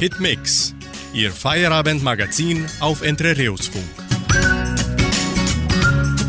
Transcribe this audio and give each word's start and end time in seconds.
Hitmix, 0.00 0.74
Ihr 1.12 1.30
Feierabendmagazin 1.30 2.64
auf 2.80 3.02
Entrerios-Funk. 3.02 3.84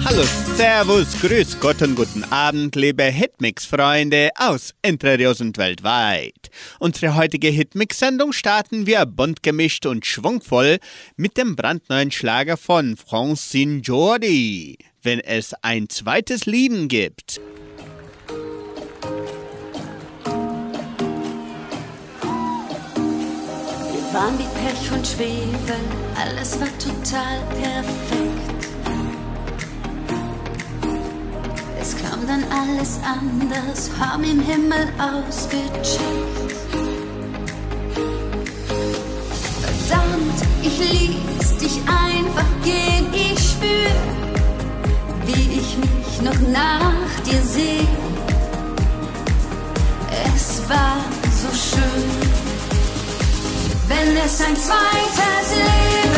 Hallo, 0.03 0.23
Servus, 0.57 1.07
Grüß 1.21 1.57
Gott 1.61 1.81
und 1.81 1.95
guten 1.95 2.25
Abend, 2.25 2.75
liebe 2.75 3.03
Hitmix-Freunde 3.03 4.31
aus 4.35 4.73
Entrerios 4.81 5.39
und 5.39 5.57
weltweit. 5.57 6.49
Unsere 6.79 7.15
heutige 7.15 7.47
Hitmix-Sendung 7.47 8.33
starten 8.33 8.87
wir 8.87 9.05
bunt 9.05 9.41
gemischt 9.41 9.85
und 9.85 10.05
schwungvoll 10.05 10.79
mit 11.15 11.37
dem 11.37 11.55
brandneuen 11.55 12.11
Schlager 12.11 12.57
von 12.57 12.97
Francine 12.97 13.79
Jordi, 13.79 14.79
wenn 15.01 15.21
es 15.21 15.53
ein 15.61 15.87
zweites 15.87 16.45
Lieben 16.45 16.89
gibt. 16.89 17.39
Waren 24.13 24.37
wie 24.37 24.43
Pech 24.43 24.91
und 24.91 25.07
Schwefel, 25.07 25.79
alles 26.19 26.59
war 26.59 26.67
total 26.79 27.39
perfekt. 27.49 28.65
Es 31.79 31.95
kam 31.95 32.27
dann 32.27 32.43
alles 32.51 32.99
anders, 33.03 33.89
haben 33.99 34.23
im 34.23 34.41
Himmel 34.41 34.87
ausgecheckt. 34.99 35.99
Verdammt, 39.87 40.41
ich 40.61 40.77
ließ 40.77 41.57
dich 41.57 41.81
einfach 41.87 42.51
gehen, 42.63 43.07
ich 43.13 43.39
spür, 43.39 43.91
wie 45.25 45.59
ich 45.59 45.77
mich 45.77 46.21
noch 46.21 46.39
nach 46.49 47.19
dir 47.25 47.41
sehe. 47.41 47.87
Es 50.35 50.61
war 50.67 50.97
so 51.31 51.47
schön 51.55 52.30
wenn 53.91 54.15
es 54.17 54.39
ein 54.41 54.55
zweites 54.55 55.55
Leben 55.55 56.10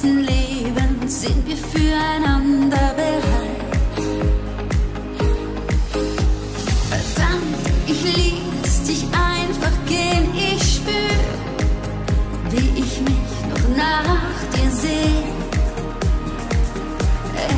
ganzen 0.00 0.20
Leben 0.20 1.08
sind 1.08 1.46
wir 1.46 1.56
füreinander 1.56 2.94
bereit. 2.96 4.00
Verdammt, 6.88 7.66
ich 7.86 8.02
ließ 8.02 8.82
dich 8.84 9.04
einfach 9.04 9.76
gehen, 9.86 10.28
ich 10.34 10.74
spür, 10.74 10.94
wie 12.50 12.80
ich 12.80 13.00
mich 13.00 13.32
noch 13.50 13.76
nach 13.76 14.30
dir 14.54 14.70
sehe. 14.70 15.24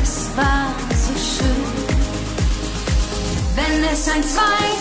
Es 0.01 0.29
war 0.35 0.73
so 0.89 1.13
schön, 1.13 1.63
wenn 3.55 3.83
es 3.91 4.09
ein 4.09 4.23
Zwei 4.23 4.72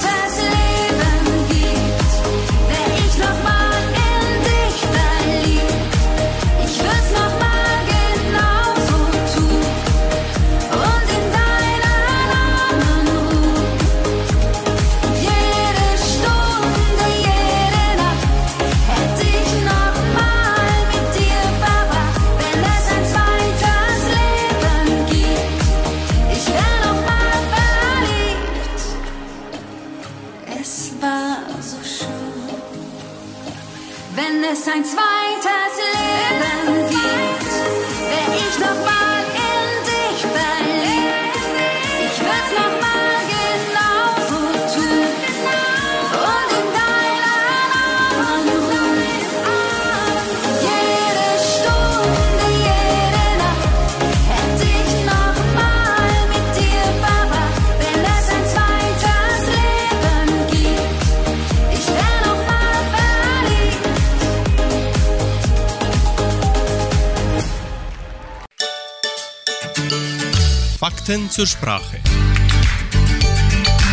Fakten 71.12 71.30
zur 71.30 71.46
Sprache. 71.46 71.98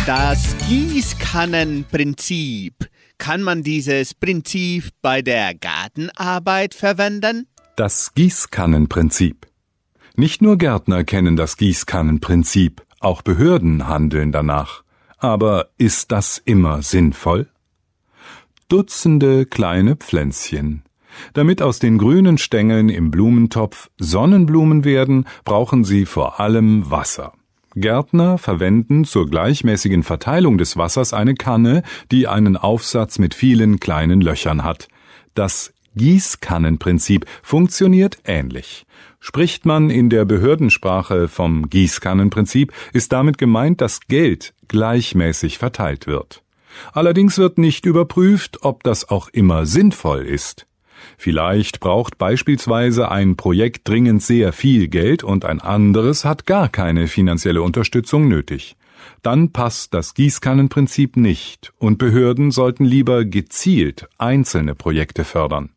Das 0.06 0.56
Gießkannenprinzip. 0.68 2.88
Kann 3.18 3.42
man 3.42 3.62
dieses 3.62 4.14
Prinzip 4.14 4.88
bei 5.02 5.20
der 5.20 5.54
Gartenarbeit 5.54 6.74
verwenden? 6.74 7.46
Das 7.76 8.14
Gießkannenprinzip. 8.14 9.46
Nicht 10.16 10.40
nur 10.40 10.56
Gärtner 10.56 11.04
kennen 11.04 11.36
das 11.36 11.58
Gießkannenprinzip, 11.58 12.82
auch 13.00 13.20
Behörden 13.20 13.86
handeln 13.86 14.32
danach. 14.32 14.82
Aber 15.18 15.68
ist 15.76 16.12
das 16.12 16.38
immer 16.38 16.82
sinnvoll? 16.82 17.50
Dutzende 18.68 19.44
kleine 19.44 19.96
Pflänzchen, 19.96 20.84
damit 21.32 21.62
aus 21.62 21.78
den 21.78 21.98
grünen 21.98 22.38
Stängeln 22.38 22.88
im 22.88 23.10
Blumentopf 23.10 23.90
Sonnenblumen 23.98 24.84
werden, 24.84 25.26
brauchen 25.44 25.84
sie 25.84 26.06
vor 26.06 26.40
allem 26.40 26.90
Wasser. 26.90 27.32
Gärtner 27.76 28.36
verwenden 28.38 29.04
zur 29.04 29.28
gleichmäßigen 29.28 30.02
Verteilung 30.02 30.58
des 30.58 30.76
Wassers 30.76 31.12
eine 31.12 31.34
Kanne, 31.34 31.82
die 32.10 32.26
einen 32.26 32.56
Aufsatz 32.56 33.18
mit 33.18 33.34
vielen 33.34 33.78
kleinen 33.78 34.20
Löchern 34.20 34.64
hat. 34.64 34.88
Das 35.34 35.72
Gießkannenprinzip 35.96 37.26
funktioniert 37.42 38.18
ähnlich. 38.24 38.86
Spricht 39.20 39.66
man 39.66 39.90
in 39.90 40.08
der 40.08 40.24
Behördensprache 40.24 41.28
vom 41.28 41.68
Gießkannenprinzip, 41.68 42.72
ist 42.92 43.12
damit 43.12 43.38
gemeint, 43.38 43.80
dass 43.80 44.00
Geld 44.00 44.54
gleichmäßig 44.68 45.58
verteilt 45.58 46.06
wird. 46.06 46.42
Allerdings 46.92 47.38
wird 47.38 47.58
nicht 47.58 47.84
überprüft, 47.84 48.58
ob 48.62 48.82
das 48.82 49.08
auch 49.08 49.28
immer 49.28 49.66
sinnvoll 49.66 50.24
ist. 50.24 50.66
Vielleicht 51.18 51.80
braucht 51.80 52.18
beispielsweise 52.18 53.10
ein 53.10 53.36
Projekt 53.36 53.88
dringend 53.88 54.22
sehr 54.22 54.52
viel 54.52 54.88
Geld 54.88 55.24
und 55.24 55.44
ein 55.44 55.60
anderes 55.60 56.24
hat 56.24 56.46
gar 56.46 56.68
keine 56.68 57.08
finanzielle 57.08 57.62
Unterstützung 57.62 58.28
nötig. 58.28 58.76
Dann 59.22 59.52
passt 59.52 59.94
das 59.94 60.14
Gießkannenprinzip 60.14 61.16
nicht 61.16 61.72
und 61.78 61.98
Behörden 61.98 62.50
sollten 62.50 62.84
lieber 62.84 63.24
gezielt 63.24 64.08
einzelne 64.18 64.74
Projekte 64.74 65.24
fördern. 65.24 65.70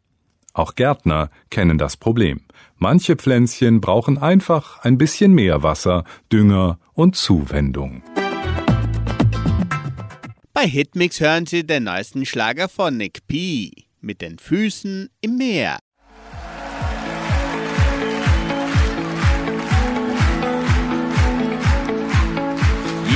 Auch 0.54 0.75
Gärtner 0.75 1.30
kennen 1.50 1.78
das 1.78 1.98
Problem. 1.98 2.42
Manche 2.78 3.16
Pflänzchen 3.16 3.81
brauchen 3.81 4.18
einfach 4.18 4.80
ein 4.84 4.98
bisschen 4.98 5.34
mehr 5.34 5.64
Wasser, 5.64 6.04
Dünger 6.31 6.80
und 6.94 7.16
Zuwendung. 7.16 8.04
Bei 10.54 10.68
Hitmix 10.68 11.20
hören 11.20 11.48
Sie 11.48 11.66
den 11.66 11.86
neuesten 11.86 12.25
Schlager 12.25 12.70
von 12.70 12.96
Nick 12.96 13.28
P 13.28 13.83
mit 14.04 14.22
den 14.22 14.38
Füßen 14.38 15.10
im 15.22 15.38
Meer. 15.38 15.80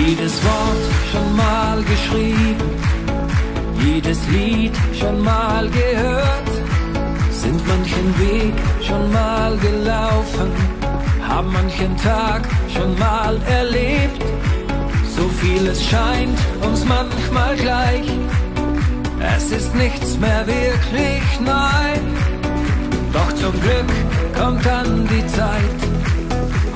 Jedes 0.05 0.43
Wort 0.43 0.83
schon 1.11 1.35
mal 1.35 1.83
geschrieben, 1.83 2.69
jedes 3.83 4.27
Lied 4.29 4.71
schon 4.97 5.21
mal 5.21 5.69
gehört, 5.69 6.49
sind 7.31 7.67
manchen 7.67 8.19
Weg 8.19 8.53
schon 8.81 9.11
mal 9.11 9.57
gelaufen, 9.57 10.51
haben 11.27 11.51
manchen 11.51 11.95
Tag 11.97 12.47
schon 12.73 12.97
mal 12.97 13.39
erlebt. 13.43 14.23
So 15.15 15.27
vieles 15.41 15.83
scheint 15.83 16.37
uns 16.61 16.85
manchmal 16.85 17.55
gleich. 17.57 18.07
Es 19.19 19.51
ist 19.51 19.75
nichts 19.75 20.17
mehr 20.17 20.45
wirklich 20.45 21.39
neu. 21.39 21.87
Doch 23.13 23.33
zum 23.33 23.53
Glück 23.61 23.85
kommt 24.37 24.65
dann 24.65 25.07
die 25.07 25.25
Zeit, 25.27 25.77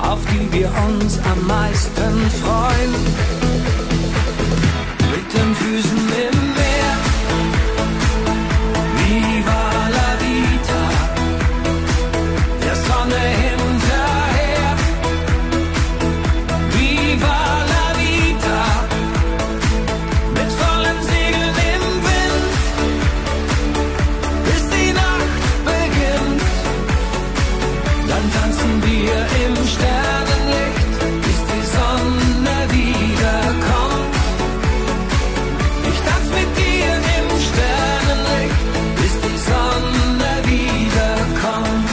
auf 0.00 0.20
die 0.32 0.52
wir 0.52 0.70
uns 0.88 1.18
am 1.32 1.46
meisten 1.46 2.30
freuen. 2.42 2.92
Mit 5.10 5.32
den 5.34 5.54
Füßen 5.54 6.01
Dann 28.22 28.30
tanzen 28.30 28.82
wir 28.84 29.14
im 29.44 29.54
Sternenlicht, 29.66 30.92
bis 31.24 31.38
die 31.50 31.64
Sonne 31.76 32.56
wiederkommt. 32.70 34.14
Ich 35.90 35.98
tanz 36.06 36.26
mit 36.38 36.50
dir 36.56 36.92
im 37.18 37.28
Sternenlicht, 37.48 38.62
bis 38.96 39.14
die 39.24 39.38
Sonne 39.50 40.30
wiederkommt. 40.52 41.90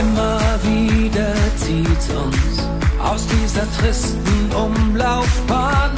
Immer 0.00 0.38
wieder 0.62 1.34
zieht 1.56 2.04
uns 2.14 2.54
aus 3.02 3.26
dieser 3.26 3.66
tristen 3.80 4.52
Umlaufbahn 4.54 5.90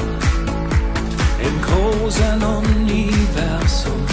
im 1.42 1.56
großen 1.62 2.42
Universum 2.42 4.06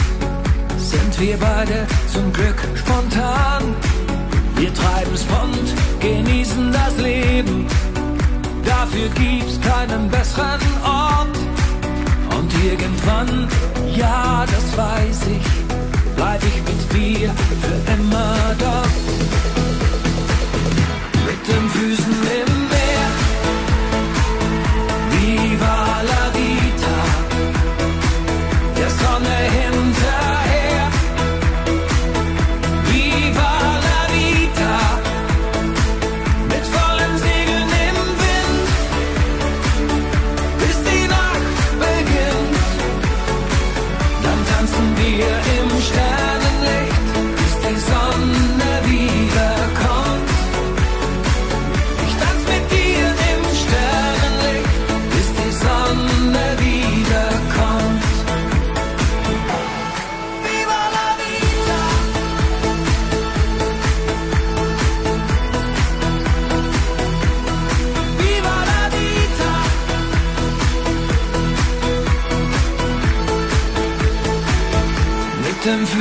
sind 0.77 1.19
wir 1.19 1.37
beide 1.37 1.87
zum 2.15 2.31
Glück 2.31 2.59
spontan. 2.75 3.75
Wir 4.55 4.73
treiben's 4.73 5.23
bunt, 5.23 5.69
genießen 5.99 6.71
das 6.71 6.97
Leben. 6.97 7.67
Dafür 8.63 9.09
gibt's 9.09 9.59
keinen 9.61 10.09
besseren 10.09 10.73
Ort. 10.83 11.37
Und 12.37 12.51
irgendwann, 12.63 13.47
ja, 13.95 14.45
das 14.45 14.65
weiß 14.77 15.19
ich, 15.35 15.47
bleib 16.15 16.41
ich 16.51 16.57
mit 16.69 16.81
dir 16.93 17.29
für 17.63 17.79
immer 17.93 18.35
dort. 18.59 19.03
Mit 21.27 21.41
den 21.49 21.69
Füßen 21.69 22.17
im 22.39 22.64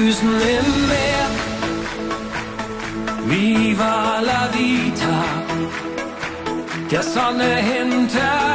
Füßen 0.04 0.28
im 0.28 0.68
Meer. 0.90 1.26
Viva 3.24 4.20
la 4.20 4.50
vita! 4.52 5.24
Der 6.90 7.02
Sonne 7.02 7.56
hinterher. 7.70 8.53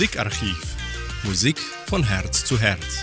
Musikarchiv. 0.00 0.76
Musik 1.24 1.58
von 1.58 2.02
Herz 2.02 2.46
zu 2.46 2.58
Herz. 2.58 3.00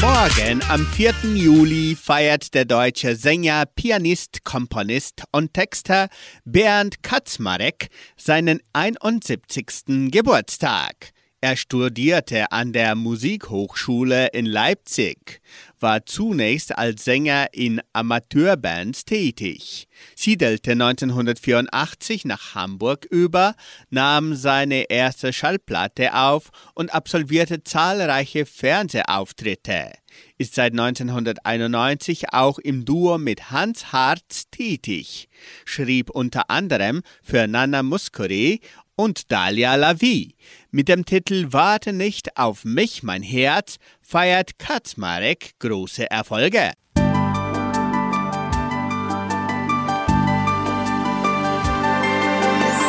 Morgen, 0.00 0.60
am 0.68 0.84
4. 0.84 1.14
Juli, 1.36 1.94
feiert 1.94 2.52
der 2.52 2.64
deutsche 2.64 3.14
Sänger, 3.14 3.64
Pianist, 3.66 4.42
Komponist 4.42 5.22
und 5.30 5.54
Texter 5.54 6.08
Bernd 6.44 7.04
Kaczmarek 7.04 7.90
seinen 8.16 8.58
71. 8.72 10.10
Geburtstag. 10.10 11.12
Er 11.40 11.56
studierte 11.56 12.50
an 12.50 12.72
der 12.72 12.96
Musikhochschule 12.96 14.30
in 14.32 14.46
Leipzig, 14.46 15.40
war 15.80 16.06
zunächst 16.06 16.76
als 16.76 17.04
Sänger 17.04 17.48
in 17.52 17.80
Amateurbands 17.92 19.04
tätig, 19.04 19.88
siedelte 20.14 20.72
1984 20.72 22.24
nach 22.24 22.54
Hamburg 22.54 23.06
über, 23.10 23.54
nahm 23.90 24.34
seine 24.34 24.90
erste 24.90 25.32
Schallplatte 25.32 26.14
auf 26.14 26.50
und 26.74 26.94
absolvierte 26.94 27.64
zahlreiche 27.64 28.46
Fernsehauftritte, 28.46 29.92
ist 30.38 30.54
seit 30.54 30.72
1991 30.72 32.32
auch 32.32 32.58
im 32.58 32.84
Duo 32.84 33.18
mit 33.18 33.50
Hans 33.50 33.92
Harz 33.92 34.44
tätig, 34.50 35.28
schrieb 35.64 36.10
unter 36.10 36.50
anderem 36.50 37.02
für 37.22 37.46
Nana 37.46 37.82
Muscuri 37.82 38.60
und 39.00 39.32
Dalia 39.32 39.76
Lavi. 39.76 40.34
Mit 40.70 40.88
dem 40.88 41.06
Titel 41.06 41.46
Warte 41.52 41.94
nicht 41.94 42.36
auf 42.36 42.66
mich, 42.66 43.02
mein 43.02 43.22
Herz 43.22 43.76
feiert 44.02 44.58
Kaczmarek 44.58 45.52
große 45.58 46.10
Erfolge. 46.10 46.72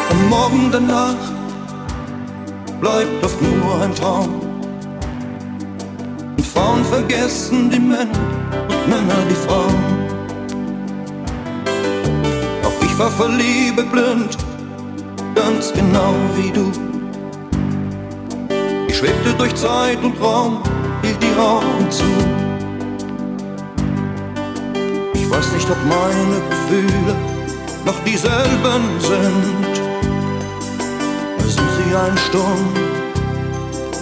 Am 0.10 0.30
Morgen 0.30 0.70
danach 0.70 1.16
bleibt 2.82 3.24
oft 3.24 3.42
nur 3.42 3.82
ein 3.82 3.96
Traum. 3.96 4.42
Und 6.36 6.46
Frauen 6.46 6.84
vergessen 6.84 7.70
die 7.70 7.80
Männer 7.80 8.20
und 8.68 8.90
Männer 8.90 9.26
die 9.30 9.36
Frauen. 9.46 9.80
Auch 12.66 12.84
ich 12.84 13.00
war 13.00 13.12
vor 13.12 13.30
Liebe 13.30 13.84
blind, 13.84 14.38
ganz 15.44 15.74
genau 15.74 16.14
wie 16.36 16.52
du. 16.52 16.72
Ich 18.88 18.98
schwebte 18.98 19.34
durch 19.38 19.56
Zeit 19.56 19.98
und 20.04 20.20
Raum, 20.22 20.62
hielt 21.02 21.22
die 21.22 21.36
Augen 21.40 21.90
zu. 21.90 22.04
Ich 25.14 25.30
weiß 25.30 25.52
nicht, 25.54 25.70
ob 25.70 25.78
meine 25.98 26.42
Gefühle 26.50 27.16
noch 27.86 28.00
dieselben 28.04 28.84
sind. 29.00 29.76
Sind 31.56 31.70
sie 31.78 31.96
ein 31.96 32.18
Sturm, 32.18 32.70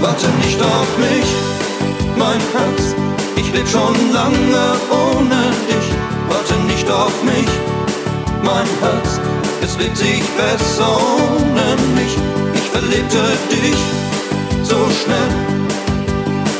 Warte 0.00 0.26
nicht 0.44 0.60
auf 0.62 0.98
mich, 0.98 1.53
mein 2.16 2.40
Herz, 2.52 2.94
ich 3.36 3.52
leb 3.52 3.66
schon 3.68 3.94
lange 4.12 4.66
ohne 4.90 5.40
dich. 5.68 5.88
Warte 6.28 6.54
nicht 6.66 6.88
auf 6.90 7.14
mich, 7.22 7.50
mein 8.42 8.68
Herz, 8.80 9.20
es 9.62 9.76
lebt 9.78 9.96
sich 9.96 10.22
besser 10.36 10.96
ohne 10.96 11.66
mich. 11.94 12.16
Ich 12.54 12.68
verlebte 12.70 13.22
dich 13.50 13.80
so 14.62 14.76
schnell. 15.02 15.32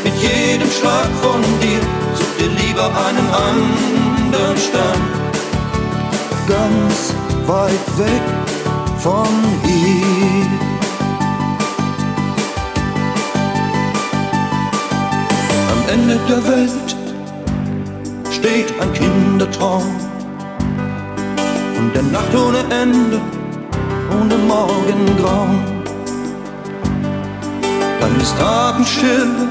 Mit 0.04 0.14
jedem 0.20 0.70
Schlag 0.70 1.08
von 1.23 1.40
dir 1.61 1.80
such 2.14 2.34
dir 2.38 2.50
lieber 2.62 2.87
einen 3.06 3.28
anderen 3.50 4.56
Stern. 4.58 5.00
Ganz 6.46 7.14
weit 7.46 7.99
weg 7.99 8.23
von 8.99 9.28
hier. 9.64 10.73
Ende 15.94 16.18
der 16.28 16.44
Welt 16.48 16.96
steht 18.28 18.68
ein 18.80 18.92
Kindertraum 18.94 19.84
von 21.76 21.92
der 21.94 22.02
Nacht 22.02 22.34
ohne 22.34 22.58
Ende, 22.82 23.20
ohne 24.10 24.36
Morgengrauen. 24.48 25.60
Dann 28.00 28.20
ist 28.20 28.34
Abendstille, 28.40 29.46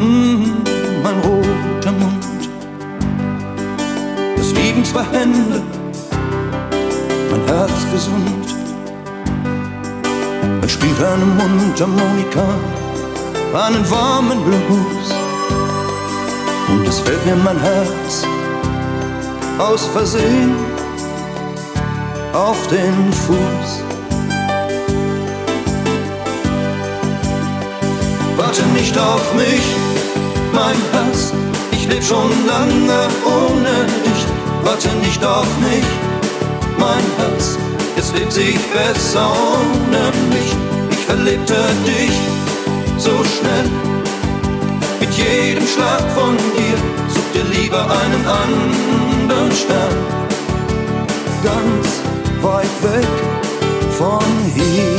mm, 0.00 0.62
mein 1.02 1.18
roter 1.20 1.92
Mund. 1.92 2.48
Es 4.38 4.54
liegen 4.54 4.82
zwei 4.86 5.04
Hände, 5.12 5.60
mein 7.30 7.44
Herz 7.46 7.78
gesund. 7.92 8.54
Dann 10.60 10.68
spielt 10.70 10.98
eine 11.02 11.26
Mundharmonika 11.26 12.46
einen 13.54 13.88
warmen 13.90 14.42
Blues. 14.44 15.23
Und 16.74 16.88
es 16.88 16.98
fällt 16.98 17.24
mir 17.24 17.36
mein 17.36 17.60
Herz 17.60 18.26
aus 19.58 19.86
Versehen 19.86 20.54
auf 22.32 22.66
den 22.66 23.12
Fuß. 23.12 23.70
Warte 28.36 28.62
nicht 28.78 28.98
auf 28.98 29.34
mich, 29.34 29.66
mein 30.52 30.78
Herz, 30.92 31.32
ich 31.70 31.86
leb 31.88 32.02
schon 32.02 32.32
lange 32.46 33.00
ohne 33.24 33.74
dich. 34.04 34.20
Warte 34.64 34.88
nicht 35.06 35.24
auf 35.24 35.46
mich, 35.60 35.88
mein 36.76 37.04
Herz, 37.18 37.56
es 37.96 38.12
lebt 38.14 38.32
sich 38.32 38.58
besser 38.72 39.30
ohne 39.30 40.02
mich. 40.34 40.50
Ich 40.90 41.04
verlebte 41.06 41.54
dich 41.86 42.14
so 42.98 43.12
schnell. 43.34 43.93
Mit 45.16 45.26
jedem 45.28 45.66
Schlag 45.66 46.02
von 46.12 46.36
dir 46.36 46.76
such 47.08 47.32
dir 47.32 47.44
lieber 47.56 47.82
einen 47.82 48.26
anderen 48.26 49.52
Stern. 49.52 49.96
Ganz 51.44 52.00
weit 52.42 52.82
weg 52.82 53.06
von 53.92 54.24
hier. 54.54 54.93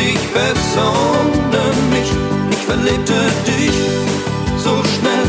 Sich 0.00 0.20
besser 0.32 0.92
mich. 1.92 2.10
Ich 2.54 2.62
verlebte 2.70 3.18
dich 3.50 3.76
so 4.64 4.74
schnell. 4.92 5.28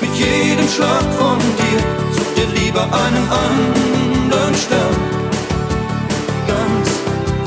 Mit 0.00 0.14
jedem 0.24 0.68
Schlag 0.74 1.06
von 1.20 1.38
dir 1.60 1.80
such 2.16 2.30
dir 2.36 2.48
lieber 2.60 2.84
einen 3.04 3.26
anderen 3.46 4.54
Stern. 4.64 4.96
Ganz 6.52 6.88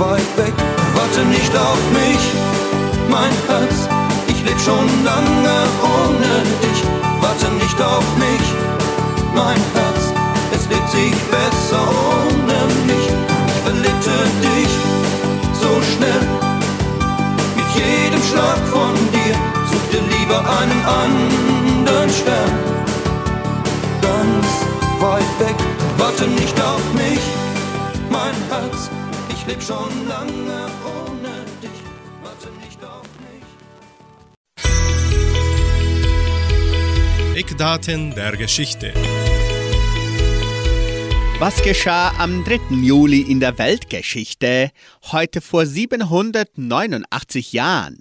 weit 0.04 0.30
weg, 0.42 0.56
warte 0.98 1.22
nicht 1.38 1.54
auf 1.70 1.82
mich, 2.02 2.24
mein 3.16 3.34
Herz. 3.50 3.78
Ich 4.32 4.40
leb 4.48 4.60
schon 4.68 4.88
lange 5.10 5.58
ohne 5.98 6.34
dich. 6.64 6.80
Warte 7.22 7.48
nicht 7.62 7.80
auf 7.82 8.08
mich, 8.26 8.46
mein 9.34 9.62
Herz. 9.76 10.02
Es 10.56 10.64
lebt 10.72 10.90
sich 10.90 11.16
besser 11.36 11.84
ohne 12.12 12.58
mich. 12.90 13.08
Ich 13.52 13.60
verlebte 13.64 14.16
dich 14.48 14.85
so 15.66 15.74
schnell. 15.92 16.24
Mit 17.58 17.70
jedem 17.82 18.24
Schlag 18.30 18.62
von 18.76 18.94
dir 19.16 19.36
such 19.72 19.88
dir 19.94 20.06
lieber 20.16 20.40
einen 20.60 20.82
anderen 21.04 22.10
Stern. 22.20 22.54
Ganz 24.08 24.48
weit 25.06 25.32
weg, 25.44 25.58
warte 25.98 26.26
nicht 26.42 26.58
auf 26.62 26.86
mich, 26.94 27.24
mein 28.10 28.36
Herz. 28.52 28.80
Ich 29.34 29.42
leb 29.48 29.62
schon 29.70 29.94
lange 30.14 30.60
ohne 30.98 31.34
dich. 31.64 31.80
Warte 32.26 32.50
nicht 32.64 32.82
auf 32.96 33.08
mich. 33.26 33.46
Eckdaten 37.42 38.14
der 38.16 38.34
Geschichte. 38.38 38.94
Was 41.38 41.62
geschah 41.62 42.14
am 42.18 42.46
3. 42.46 42.76
Juli 42.82 43.20
in 43.20 43.42
der 43.42 43.58
Weltgeschichte? 43.58 44.72
Heute 45.12 45.40
vor 45.40 45.68
789 45.68 47.54
Jahren. 47.54 48.00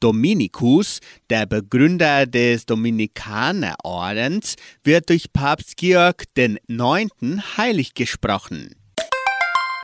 Dominikus, 0.00 0.98
der 1.28 1.46
Begründer 1.46 2.26
des 2.26 2.66
Dominikanerordens, 2.66 4.56
wird 4.82 5.10
durch 5.10 5.32
Papst 5.32 5.76
Georg 5.76 6.24
IX. 6.36 7.12
heilig 7.56 7.94
gesprochen. 7.94 8.74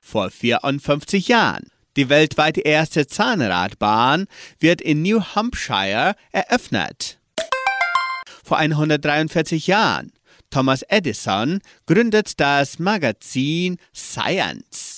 Vor 0.02 0.28
54 0.30 1.28
Jahren. 1.28 1.70
Die 1.96 2.08
weltweit 2.08 2.58
erste 2.58 3.06
Zahnradbahn 3.06 4.26
wird 4.58 4.80
in 4.80 5.02
New 5.02 5.20
Hampshire 5.20 6.16
eröffnet. 6.32 7.20
Vor 8.42 8.56
143 8.56 9.68
Jahren. 9.68 10.10
Thomas 10.50 10.82
Edison 10.82 11.60
gründet 11.86 12.40
das 12.40 12.80
Magazin 12.80 13.76
Science. 13.94 14.95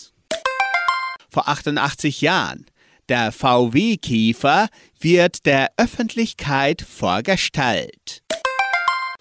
Vor 1.31 1.49
88 1.49 2.21
Jahren. 2.21 2.67
Der 3.09 3.33
VW-Kiefer 3.33 4.69
wird 5.01 5.47
der 5.47 5.71
Öffentlichkeit 5.77 6.83
vorgestellt. 6.83 8.23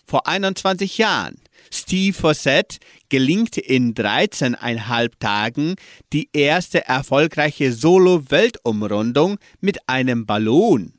Vor 0.05 0.27
21 0.27 0.97
Jahren. 0.97 1.35
Steve 1.71 2.13
Fossett 2.13 2.77
gelingt 3.09 3.57
in 3.57 3.93
13,5 3.93 5.11
Tagen 5.19 5.75
die 6.13 6.29
erste 6.31 6.85
erfolgreiche 6.87 7.73
Solo-Weltumrundung 7.73 9.37
mit 9.59 9.77
einem 9.87 10.25
Ballon. 10.25 10.93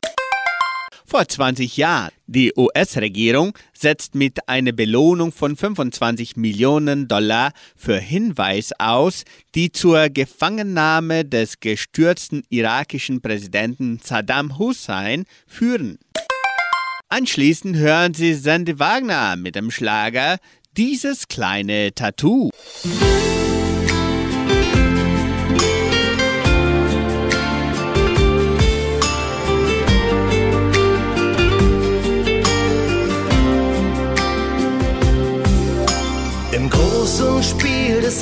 Vor 1.11 1.27
20 1.27 1.79
Jahren. 1.79 2.11
Die 2.27 2.53
US-Regierung 2.55 3.57
setzt 3.73 4.15
mit 4.15 4.47
einer 4.47 4.73
Belohnung 4.73 5.33
von 5.33 5.57
25 5.57 6.37
Millionen 6.37 7.09
Dollar 7.09 7.53
für 7.75 7.99
Hinweis 7.99 8.73
aus, 8.79 9.25
die 9.55 9.73
zur 9.73 10.11
Gefangennahme 10.11 11.25
des 11.25 11.61
gestürzten 11.61 12.43
irakischen 12.51 13.23
Präsidenten 13.23 14.01
Saddam 14.05 14.59
Hussein 14.59 15.25
führen. 15.47 15.99
Anschließend 17.09 17.77
hören 17.77 18.13
Sie 18.13 18.35
Sandy 18.35 18.79
Wagner 18.79 19.37
mit 19.37 19.55
dem 19.55 19.71
Schlager 19.71 20.37
Dieses 20.77 21.27
kleine 21.27 21.95
Tattoo. 21.95 22.51
Im 22.85 23.58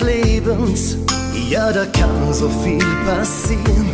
Lebens, 0.01 0.97
ja, 1.49 1.73
da 1.73 1.87
kann 1.87 2.33
so 2.33 2.49
viel 2.63 2.85
passieren. 3.07 3.91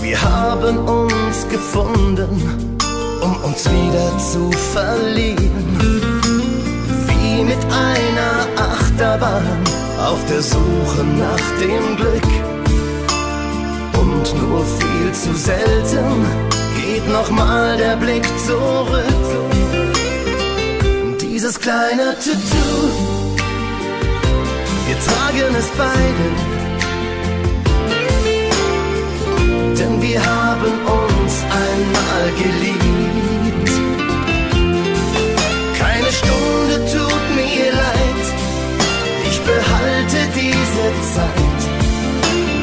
Wir 0.00 0.20
haben 0.20 0.78
uns 0.78 1.48
gefunden, 1.48 2.42
um 3.22 3.36
uns 3.44 3.64
wieder 3.70 4.18
zu 4.18 4.50
verlieren. 4.72 5.78
Wie 7.06 7.44
mit 7.44 7.64
einer 7.70 8.46
Achterbahn 8.56 9.46
auf 9.98 10.18
der 10.28 10.42
Suche 10.42 11.04
nach 11.18 11.60
dem 11.60 11.96
Glück. 11.96 12.30
Und 14.00 14.42
nur 14.42 14.64
viel 14.64 15.12
zu 15.12 15.34
selten 15.34 16.26
geht 16.76 17.08
nochmal 17.08 17.76
der 17.76 17.96
Blick 17.96 18.26
zurück. 18.46 19.04
Dieses 21.20 21.58
kleine 21.58 22.16
Tattoo 22.18 23.11
Wir 24.92 25.00
tragen 25.00 25.54
es 25.58 25.70
beide, 25.78 26.26
denn 29.78 30.02
wir 30.02 30.20
haben 30.20 30.72
uns 31.00 31.34
einmal 31.64 32.24
geliebt. 32.42 33.70
Keine 35.78 36.12
Stunde 36.12 36.74
tut 36.92 37.24
mir 37.34 37.72
leid, 37.72 38.24
ich 39.30 39.40
behalte 39.40 40.18
diese 40.34 40.86
Zeit 41.14 41.62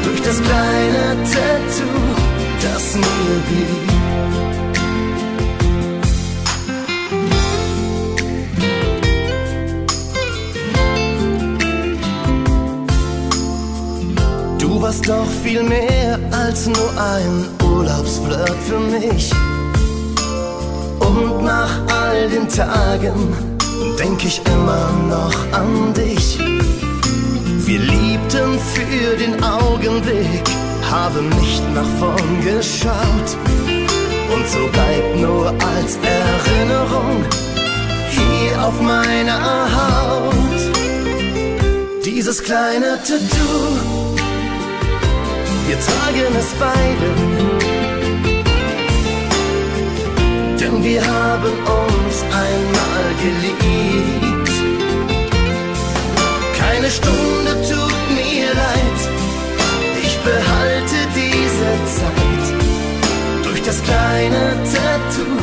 durch 0.03 0.21
das 0.21 0.39
kleine 0.39 1.17
Tattoo, 1.33 2.13
das 2.61 2.95
mir 2.95 3.39
blieb. 3.47 4.68
Doch 15.09 15.25
viel 15.43 15.63
mehr 15.63 16.19
als 16.31 16.67
nur 16.67 16.91
ein 17.15 17.45
Urlaubsflirt 17.63 18.55
für 18.67 18.79
mich. 18.79 19.31
Und 20.99 21.43
nach 21.43 21.73
all 21.87 22.29
den 22.29 22.47
Tagen 22.47 23.33
denk 23.97 24.23
ich 24.23 24.39
immer 24.45 24.91
noch 25.09 25.35
an 25.51 25.93
dich. 25.95 26.37
Wir 27.65 27.79
liebten 27.79 28.59
für 28.73 29.17
den 29.17 29.43
Augenblick, 29.43 30.43
haben 30.91 31.27
nicht 31.41 31.63
nach 31.73 31.91
vorn 31.99 32.31
geschaut. 32.43 33.29
Und 34.33 34.47
so 34.47 34.61
bleibt 34.71 35.15
nur 35.19 35.47
als 35.73 35.97
Erinnerung 36.19 37.25
hier 38.11 38.63
auf 38.63 38.79
meiner 38.79 39.39
Haut 39.75 40.59
dieses 42.05 42.43
kleine 42.43 42.99
Tattoo 43.03 44.08
wir 45.69 45.79
tragen 45.79 46.35
es 46.35 46.51
beide. 46.67 47.07
Denn 50.59 50.83
wir 50.83 51.01
haben 51.05 51.53
uns 51.81 52.15
einmal 52.45 53.07
geliebt. 53.25 54.51
Keine 56.57 56.89
Stunde 56.89 57.51
tut 57.69 58.03
mir 58.19 58.47
leid, 58.63 58.99
ich 60.05 60.17
behalte 60.29 60.97
diese 61.21 61.71
Zeit 61.97 62.45
durch 63.43 63.61
das 63.61 63.83
kleine 63.83 64.43
Tattoo, 64.73 65.37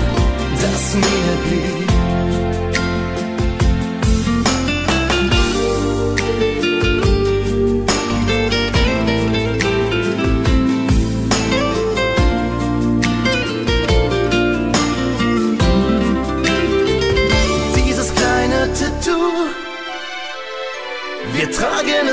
das 0.62 0.94
mir 0.94 1.34
blieb. 1.46 1.95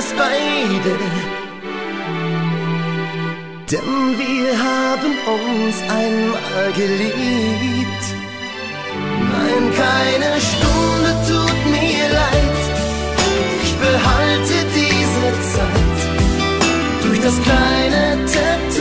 Es 0.03 0.13
beide. 0.13 0.93
Denn 3.71 4.17
wir 4.17 4.49
haben 4.69 5.13
uns 5.37 5.77
einmal 5.99 6.71
geliebt. 6.75 8.03
Nein, 9.31 9.63
keine 9.83 10.31
Stunde 10.51 11.09
tut 11.27 11.61
mir 11.71 12.05
leid. 12.19 12.63
Ich 13.63 13.73
behalte 13.75 14.55
diese 14.79 15.27
Zeit 15.53 15.99
durch 17.03 17.19
das 17.21 17.35
kleine 17.41 18.25
Tattoo, 18.25 18.72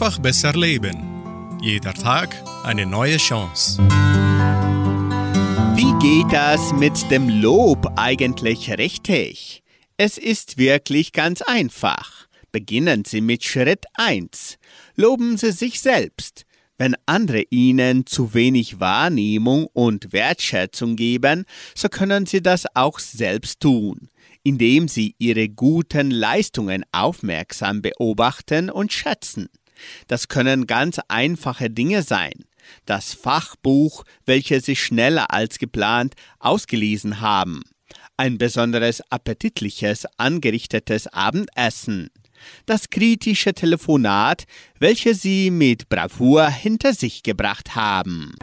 Einfach 0.00 0.18
besser 0.18 0.54
leben. 0.54 1.58
Jeder 1.60 1.92
Tag 1.92 2.34
eine 2.64 2.86
neue 2.86 3.18
Chance. 3.18 3.82
Wie 5.76 5.92
geht 5.98 6.32
das 6.32 6.72
mit 6.72 7.10
dem 7.10 7.28
Lob 7.28 7.86
eigentlich 7.96 8.70
richtig? 8.78 9.62
Es 9.98 10.16
ist 10.16 10.56
wirklich 10.56 11.12
ganz 11.12 11.42
einfach. 11.42 12.28
Beginnen 12.50 13.04
Sie 13.04 13.20
mit 13.20 13.44
Schritt 13.44 13.84
1. 13.92 14.56
Loben 14.96 15.36
Sie 15.36 15.52
sich 15.52 15.82
selbst. 15.82 16.46
Wenn 16.78 16.96
andere 17.04 17.42
Ihnen 17.50 18.06
zu 18.06 18.32
wenig 18.32 18.80
Wahrnehmung 18.80 19.66
und 19.74 20.14
Wertschätzung 20.14 20.96
geben, 20.96 21.44
so 21.74 21.90
können 21.90 22.24
Sie 22.24 22.40
das 22.40 22.64
auch 22.74 22.98
selbst 23.00 23.60
tun, 23.60 24.08
indem 24.44 24.88
Sie 24.88 25.14
Ihre 25.18 25.50
guten 25.50 26.10
Leistungen 26.10 26.86
aufmerksam 26.90 27.82
beobachten 27.82 28.70
und 28.70 28.94
schätzen. 28.94 29.50
Das 30.06 30.28
können 30.28 30.66
ganz 30.66 31.00
einfache 31.08 31.70
Dinge 31.70 32.02
sein. 32.02 32.32
Das 32.86 33.14
Fachbuch, 33.14 34.04
welches 34.26 34.64
Sie 34.64 34.76
schneller 34.76 35.32
als 35.32 35.58
geplant 35.58 36.14
ausgelesen 36.38 37.20
haben. 37.20 37.62
Ein 38.16 38.38
besonderes 38.38 39.02
appetitliches 39.10 40.06
angerichtetes 40.18 41.06
Abendessen. 41.08 42.10
Das 42.66 42.90
kritische 42.90 43.54
Telefonat, 43.54 44.44
welches 44.78 45.22
Sie 45.22 45.50
mit 45.50 45.88
Bravour 45.88 46.48
hinter 46.48 46.94
sich 46.94 47.22
gebracht 47.22 47.74
haben. 47.74 48.34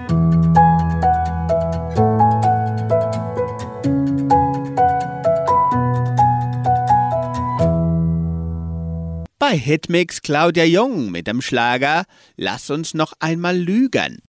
Bei 9.40 9.56
Hitmix 9.56 10.24
Claudia 10.24 10.64
Jung 10.64 11.12
mit 11.12 11.28
dem 11.28 11.44
Schlager 11.44 12.06
Lass 12.38 12.72
uns 12.72 12.96
noch 12.96 13.14
einmal 13.20 13.56
lügen. 13.56 14.24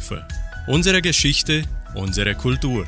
Schwovertreffen. 0.00 0.24
Unsere 0.66 1.00
Geschichte, 1.02 1.64
unsere 1.94 2.34
Kultur. 2.34 2.86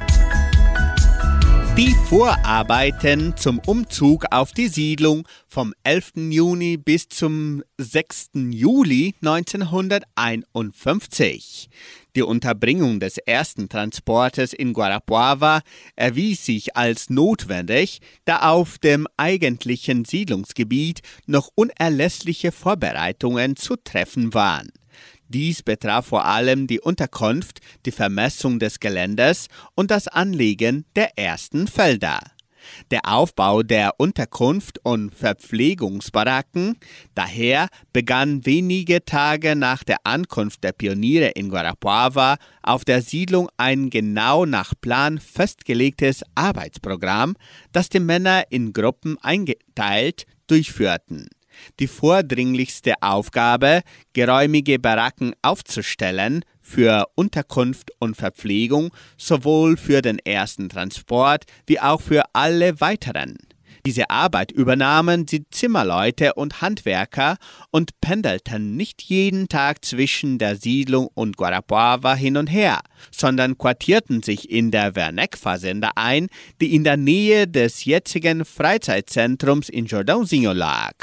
Die 1.77 1.94
Vorarbeiten 2.09 3.37
zum 3.37 3.61
Umzug 3.61 4.25
auf 4.31 4.53
die 4.53 4.68
Siedlung 4.68 5.27
vom 5.48 5.72
11. 5.85 6.31
Juni 6.31 6.77
bis 6.77 7.09
zum 7.09 7.62
6. 7.79 8.31
Juli 8.51 9.14
1951. 9.22 11.70
Die 12.14 12.20
Unterbringung 12.20 13.01
des 13.01 13.16
ersten 13.16 13.70
Transportes 13.70 14.53
in 14.53 14.75
Guarapuava 14.75 15.62
erwies 15.96 16.44
sich 16.44 16.77
als 16.77 17.09
notwendig, 17.09 18.01
da 18.27 18.51
auf 18.51 18.79
dem 18.79 19.09
eigentlichen 19.16 20.05
Siedlungsgebiet 20.05 21.01
noch 21.25 21.48
unerlässliche 21.55 22.53
Vorbereitungen 22.53 23.57
zu 23.57 23.77
treffen 23.77 24.35
waren. 24.35 24.70
Dies 25.33 25.62
betraf 25.62 26.09
vor 26.09 26.27
allem 26.27 26.66
die 26.66 26.81
Unterkunft, 26.81 27.61
die 27.87 27.90
Vermessung 27.90 28.59
des 28.59 28.81
Geländes 28.81 29.49
und 29.75 29.90
das 29.90 30.07
Anlegen 30.07 30.85
der 30.95 31.18
ersten 31.18 31.68
Felder. 31.68 32.21
Der 32.90 33.01
Aufbau 33.11 33.62
der 33.62 33.95
Unterkunft 33.99 34.79
und 34.85 35.14
Verpflegungsbaracken 35.14 36.77
daher 37.14 37.68
begann 37.95 38.45
wenige 38.45 39.07
Tage 39.07 39.57
nach 39.57 39.85
der 39.85 39.99
Ankunft 40.05 40.62
der 40.62 40.73
Pioniere 40.73 41.29
in 41.29 41.49
Guarapuava 41.49 42.37
auf 42.62 42.85
der 42.85 43.01
Siedlung 43.01 43.49
ein 43.57 43.88
genau 43.88 44.45
nach 44.45 44.75
Plan 44.81 45.18
festgelegtes 45.18 46.23
Arbeitsprogramm, 46.35 47.37
das 47.73 47.88
die 47.88 48.01
Männer 48.01 48.45
in 48.51 48.75
Gruppen 48.75 49.16
eingeteilt 49.23 50.27
durchführten. 50.47 51.29
Die 51.81 51.87
vordringlichste 51.87 52.95
Aufgabe, 53.01 53.83
geräumige 54.12 54.79
Baracken 54.79 55.35
aufzustellen 55.43 56.45
für 56.61 57.07
Unterkunft 57.15 57.91
und 57.99 58.17
Verpflegung, 58.17 58.91
sowohl 59.17 59.77
für 59.77 60.03
den 60.03 60.19
ersten 60.19 60.69
Transport 60.69 61.45
wie 61.67 61.81
auch 61.81 62.01
für 62.01 62.23
alle 62.33 62.81
weiteren. 62.81 63.37
Diese 63.85 64.11
Arbeit 64.11 64.53
übernahmen 64.53 65.27
die 65.27 65.45
Zimmerleute 65.51 66.35
und 66.35 66.62
Handwerker 66.62 67.37
und 67.73 68.01
pendelten 68.01 68.77
nicht 68.77 69.03
jeden 69.03 69.49
Tag 69.49 69.85
zwischen 69.85 70.38
der 70.38 70.55
Siedlung 70.55 71.09
und 71.15 71.37
Guarapuava 71.37 72.15
hin 72.15 72.37
und 72.37 72.47
her, 72.47 72.81
sondern 73.11 73.59
quartierten 73.59 74.23
sich 74.23 74.51
in 74.51 74.71
der 74.71 74.95
Werneck-Fazenda 74.95 75.91
ein, 75.97 76.29
die 76.61 76.77
in 76.77 76.85
der 76.85 76.97
Nähe 76.97 77.49
des 77.49 77.85
jetzigen 77.85 78.45
Freizeitzentrums 78.45 79.69
in 79.69 79.88
Jordãozinho 79.88 80.53
lag. 80.53 80.95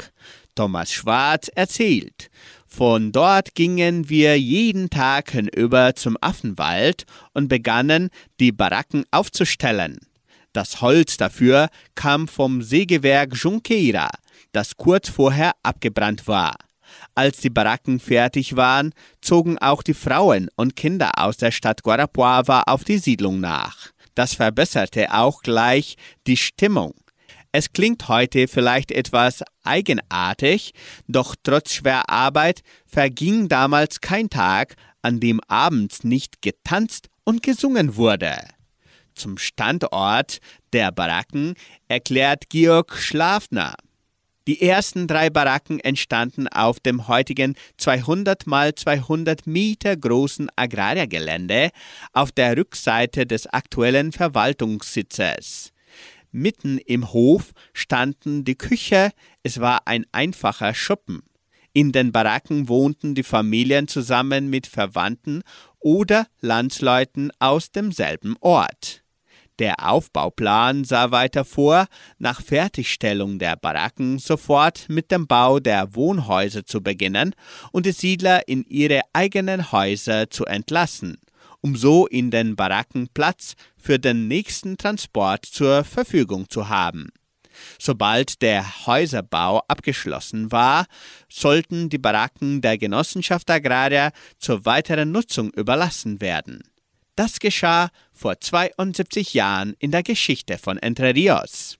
Thomas 0.60 0.92
Schwarz 0.92 1.48
erzählt. 1.54 2.30
Von 2.66 3.12
dort 3.12 3.54
gingen 3.54 4.10
wir 4.10 4.38
jeden 4.38 4.90
Tag 4.90 5.30
hinüber 5.30 5.94
zum 5.94 6.18
Affenwald 6.20 7.06
und 7.32 7.48
begannen, 7.48 8.10
die 8.40 8.52
Baracken 8.52 9.04
aufzustellen. 9.10 10.00
Das 10.52 10.82
Holz 10.82 11.16
dafür 11.16 11.70
kam 11.94 12.28
vom 12.28 12.60
Sägewerk 12.60 13.34
Junqueira, 13.36 14.10
das 14.52 14.76
kurz 14.76 15.08
vorher 15.08 15.52
abgebrannt 15.62 16.28
war. 16.28 16.56
Als 17.14 17.38
die 17.38 17.48
Baracken 17.48 17.98
fertig 17.98 18.54
waren, 18.54 18.92
zogen 19.22 19.56
auch 19.56 19.82
die 19.82 19.94
Frauen 19.94 20.50
und 20.56 20.76
Kinder 20.76 21.12
aus 21.16 21.38
der 21.38 21.52
Stadt 21.52 21.82
Guarapuava 21.82 22.64
auf 22.66 22.84
die 22.84 22.98
Siedlung 22.98 23.40
nach. 23.40 23.92
Das 24.14 24.34
verbesserte 24.34 25.14
auch 25.14 25.40
gleich 25.40 25.96
die 26.26 26.36
Stimmung. 26.36 26.92
Es 27.52 27.72
klingt 27.72 28.06
heute 28.06 28.46
vielleicht 28.46 28.92
etwas 28.92 29.42
eigenartig, 29.64 30.72
doch 31.08 31.34
trotz 31.42 31.74
schwerer 31.74 32.08
Arbeit 32.08 32.62
verging 32.86 33.48
damals 33.48 34.00
kein 34.00 34.30
Tag, 34.30 34.76
an 35.02 35.18
dem 35.18 35.40
abends 35.48 36.04
nicht 36.04 36.42
getanzt 36.42 37.08
und 37.24 37.42
gesungen 37.42 37.96
wurde. 37.96 38.36
Zum 39.14 39.36
Standort 39.36 40.38
der 40.72 40.92
Baracken 40.92 41.54
erklärt 41.88 42.50
Georg 42.50 42.96
Schlafner. 42.96 43.74
Die 44.46 44.62
ersten 44.62 45.08
drei 45.08 45.28
Baracken 45.28 45.80
entstanden 45.80 46.46
auf 46.48 46.78
dem 46.80 47.08
heutigen 47.08 47.56
200 47.78 48.46
mal 48.46 48.74
200 48.74 49.46
Meter 49.46 49.96
großen 49.96 50.48
Agrargelände 50.54 51.70
auf 52.12 52.30
der 52.32 52.56
Rückseite 52.56 53.26
des 53.26 53.46
aktuellen 53.48 54.12
Verwaltungssitzes. 54.12 55.72
Mitten 56.32 56.78
im 56.78 57.12
Hof 57.12 57.52
standen 57.72 58.44
die 58.44 58.56
Küche, 58.56 59.10
es 59.42 59.60
war 59.60 59.86
ein 59.86 60.06
einfacher 60.12 60.74
Schuppen. 60.74 61.22
In 61.72 61.92
den 61.92 62.12
Baracken 62.12 62.68
wohnten 62.68 63.14
die 63.14 63.22
Familien 63.22 63.88
zusammen 63.88 64.50
mit 64.50 64.66
Verwandten 64.66 65.42
oder 65.78 66.26
Landsleuten 66.40 67.30
aus 67.38 67.70
demselben 67.70 68.36
Ort. 68.40 69.02
Der 69.60 69.88
Aufbauplan 69.90 70.84
sah 70.84 71.10
weiter 71.10 71.44
vor, 71.44 71.86
nach 72.18 72.40
Fertigstellung 72.40 73.38
der 73.38 73.56
Baracken 73.56 74.18
sofort 74.18 74.86
mit 74.88 75.10
dem 75.10 75.26
Bau 75.26 75.60
der 75.60 75.94
Wohnhäuser 75.94 76.64
zu 76.64 76.82
beginnen 76.82 77.34
und 77.70 77.86
die 77.86 77.92
Siedler 77.92 78.48
in 78.48 78.64
ihre 78.64 79.02
eigenen 79.12 79.70
Häuser 79.70 80.30
zu 80.30 80.46
entlassen 80.46 81.18
um 81.60 81.76
so 81.76 82.06
in 82.06 82.30
den 82.30 82.56
Baracken 82.56 83.08
Platz 83.12 83.54
für 83.76 83.98
den 83.98 84.28
nächsten 84.28 84.76
Transport 84.76 85.46
zur 85.46 85.84
Verfügung 85.84 86.48
zu 86.48 86.68
haben. 86.68 87.08
Sobald 87.78 88.42
der 88.42 88.86
Häuserbau 88.86 89.62
abgeschlossen 89.68 90.52
war, 90.52 90.86
sollten 91.28 91.88
die 91.88 91.98
Baracken 91.98 92.60
der 92.60 92.78
Genossenschaft 92.78 93.50
Agraria 93.50 94.12
zur 94.38 94.64
weiteren 94.64 95.12
Nutzung 95.12 95.50
überlassen 95.50 96.20
werden. 96.20 96.62
Das 97.16 97.38
geschah 97.38 97.90
vor 98.12 98.40
72 98.40 99.34
Jahren 99.34 99.74
in 99.78 99.90
der 99.90 100.02
Geschichte 100.02 100.58
von 100.58 100.78
Entre 100.78 101.14
Rios. 101.14 101.76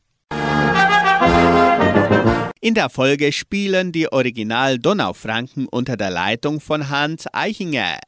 In 2.60 2.74
der 2.74 2.90
Folge 2.90 3.32
spielen 3.32 3.90
die 3.90 4.12
Original 4.12 4.78
Donaufranken 4.78 5.66
unter 5.66 5.96
der 5.96 6.10
Leitung 6.10 6.60
von 6.60 6.90
Hans 6.90 7.26
Eichinger 7.32 7.98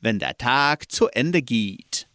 wenn 0.00 0.18
der 0.18 0.36
Tag 0.36 0.90
zu 0.90 1.08
Ende 1.08 1.42
geht. 1.42 2.08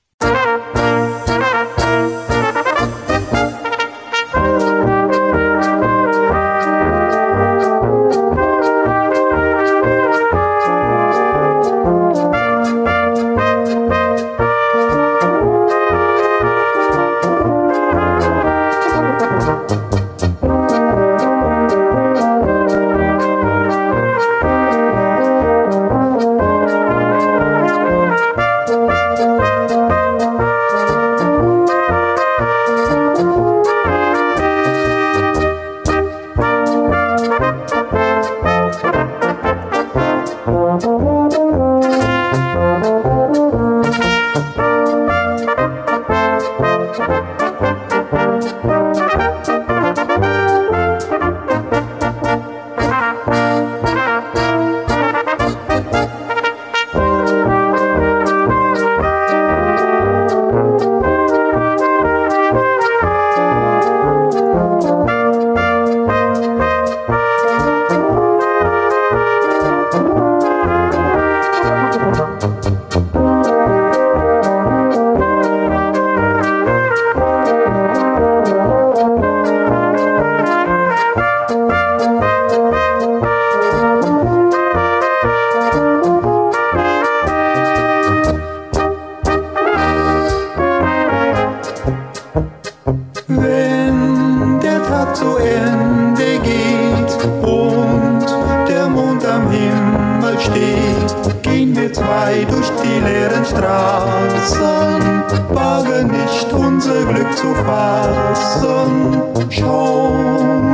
Zu 95.12 95.38
Ende 95.38 96.40
geht 96.40 97.24
und 97.44 98.26
der 98.68 98.88
Mond 98.88 99.24
am 99.26 99.50
Himmel 99.52 100.40
steht, 100.40 101.44
gehen 101.44 101.76
wir 101.76 101.92
zwei 101.92 102.46
durch 102.50 102.72
die 102.82 103.00
leeren 103.00 103.46
Straßen, 103.46 105.24
wagen 105.50 106.08
nicht 106.08 106.52
unser 106.54 107.06
Glück 107.06 107.38
zu 107.38 107.54
fassen. 107.66 109.22
Schon 109.52 110.73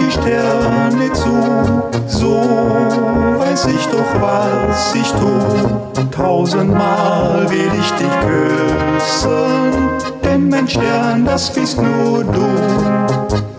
die 0.00 0.10
Sterne 0.10 1.12
zu, 1.12 1.42
so 2.06 2.40
weiß 3.38 3.66
ich 3.66 3.86
doch, 3.86 4.20
was 4.20 4.94
ich 4.94 5.10
tu. 5.12 6.06
Tausendmal 6.10 7.50
will 7.50 7.70
ich 7.78 7.90
dich 7.92 8.14
küssen, 9.00 9.72
denn 10.24 10.48
mein 10.48 10.66
Stern, 10.68 11.24
das 11.24 11.52
bist 11.52 11.78
nur 11.80 12.24
du. 12.24 13.55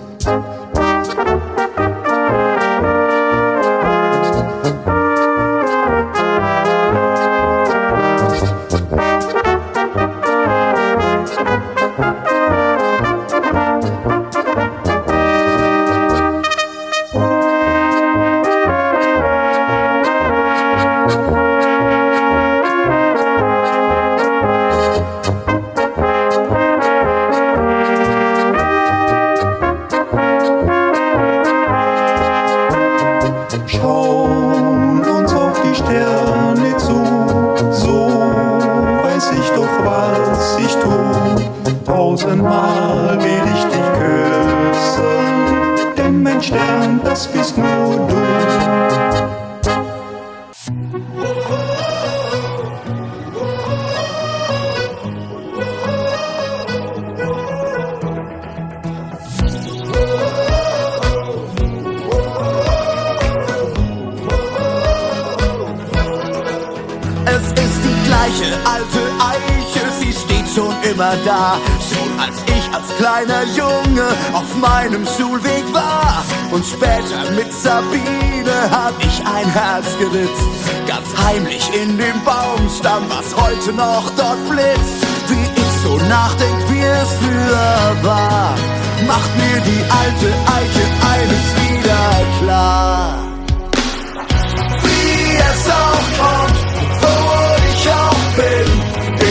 Dort 84.27 84.49
blitzt, 84.49 84.99
wie 85.29 85.61
ich 85.61 85.71
so 85.83 85.97
nachdenk, 86.09 86.57
wie 86.69 86.81
es 86.81 87.09
früher 87.21 88.03
war, 88.03 88.55
macht 89.07 89.31
mir 89.41 89.59
die 89.69 89.83
alte 90.01 90.29
Eiche 90.57 90.85
eines 91.13 91.45
wieder 91.61 92.07
klar. 92.39 93.15
Wie 94.83 95.35
es 95.51 95.61
auch 95.83 96.07
kommt, 96.21 96.59
wo 97.03 97.15
ich 97.71 97.83
auch 98.03 98.25
bin, 98.41 98.69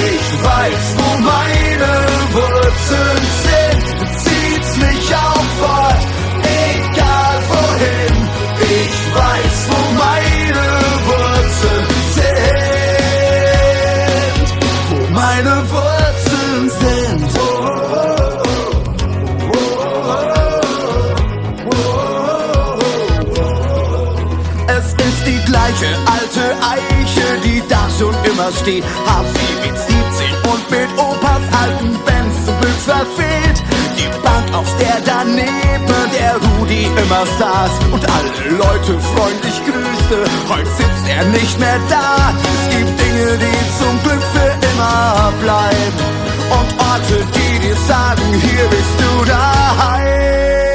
ich 0.09 0.27
weiß, 0.49 0.85
wo 0.99 1.09
meine 1.33 1.93
Wurzeln 2.37 3.25
sind, 3.47 3.85
zieht's 4.25 4.73
mich 4.85 5.07
auch 5.15 5.47
fort, 5.61 6.03
egal 6.43 7.37
wohin, 7.51 8.15
ich 8.61 8.97
weiß, 9.19 9.57
wo 9.71 9.76
immer 28.47 28.57
steht. 28.57 28.85
Sie 28.85 29.69
mit 29.69 29.79
17 29.79 29.97
und 30.53 30.71
mit 30.71 30.89
Opas 30.99 31.43
alten 31.61 31.93
Benz 32.05 32.45
zum 32.45 32.59
Glück 32.61 32.79
verfehlt. 32.85 33.63
Die 33.97 34.09
Bank, 34.23 34.55
auf 34.55 34.69
der 34.79 35.01
daneben 35.05 36.11
der 36.13 36.37
Rudi 36.37 36.85
immer 36.85 37.27
saß 37.39 37.71
und 37.93 38.05
alle 38.11 38.57
Leute 38.57 38.99
freundlich 39.01 39.61
grüßte. 39.65 40.25
Heute 40.49 40.71
sitzt 40.71 41.09
er 41.09 41.25
nicht 41.27 41.59
mehr 41.59 41.79
da. 41.89 42.35
Es 42.55 42.77
gibt 42.77 43.01
Dinge, 43.01 43.39
die 43.39 43.83
zum 43.83 44.03
Glück 44.03 44.23
für 44.33 44.67
immer 44.69 45.33
bleiben. 45.43 45.99
Und 46.51 46.81
Orte, 46.81 47.27
die 47.35 47.59
dir 47.61 47.77
sagen, 47.89 48.23
hier 48.33 48.65
bist 48.69 48.97
du 48.99 49.25
daheim. 49.25 50.66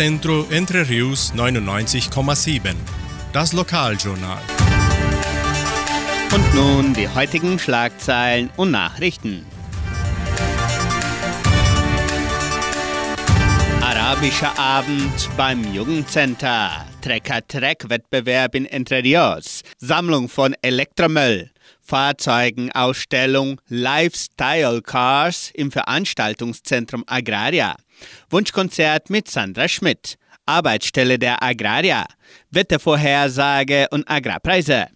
Unicentro 0.00 0.46
Entre 0.50 0.88
Rius 0.88 1.30
99,7. 1.36 2.74
Das 3.34 3.52
Lokaljournal. 3.52 4.40
Und 6.34 6.54
nun 6.54 6.94
die 6.94 7.06
heutigen 7.06 7.58
Schlagzeilen 7.58 8.48
und 8.56 8.70
Nachrichten. 8.70 9.44
Arabischer 13.82 14.58
Abend 14.58 15.28
beim 15.36 15.70
Jugendcenter. 15.74 16.86
Trecker-Treck-Wettbewerb 17.02 18.54
in 18.54 18.64
Entre 18.64 19.04
Rios. 19.04 19.60
Sammlung 19.76 20.30
von 20.30 20.56
Elektromüll. 20.62 21.50
Fahrzeugenausstellung 21.82 23.60
Lifestyle 23.68 24.80
Cars 24.80 25.50
im 25.52 25.70
Veranstaltungszentrum 25.70 27.04
Agraria. 27.06 27.76
Wunschkonzert 28.30 29.10
mit 29.10 29.30
Sandra 29.30 29.68
Schmidt. 29.68 30.16
Arbeitsstelle 30.46 31.18
der 31.18 31.42
Agraria. 31.42 32.06
Wettervorhersage 32.50 33.86
und 33.90 34.10
Agrarpreise. 34.10 34.86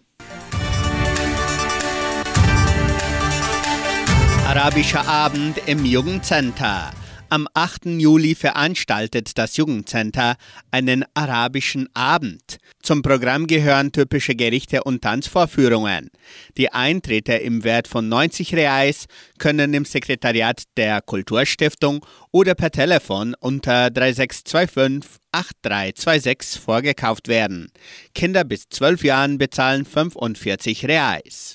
Arabischer 4.47 5.07
Abend 5.07 5.57
im 5.65 5.85
Jugendcenter. 5.85 6.91
Am 7.35 7.49
8. 7.53 7.87
Juli 7.99 8.33
veranstaltet 8.33 9.37
das 9.37 9.57
Jugendcenter 9.57 10.37
einen 10.71 11.03
arabischen 11.15 11.89
Abend. 11.93 12.59
Zum 12.81 13.01
Programm 13.01 13.45
gehören 13.45 13.91
typische 13.91 14.35
Gerichte 14.35 14.85
und 14.85 15.01
Tanzvorführungen. 15.01 16.11
Die 16.57 16.71
Eintritte 16.71 17.33
im 17.33 17.65
Wert 17.65 17.89
von 17.89 18.07
90 18.07 18.55
Reais 18.55 19.07
können 19.37 19.73
im 19.73 19.83
Sekretariat 19.83 20.63
der 20.77 21.01
Kulturstiftung 21.01 22.05
oder 22.31 22.55
per 22.55 22.71
Telefon 22.71 23.35
unter 23.37 23.89
3625 23.89 25.19
8326 25.33 26.61
vorgekauft 26.61 27.27
werden. 27.27 27.67
Kinder 28.13 28.45
bis 28.45 28.69
12 28.69 29.03
Jahren 29.03 29.37
bezahlen 29.37 29.83
45 29.83 30.85
Reais. 30.85 31.51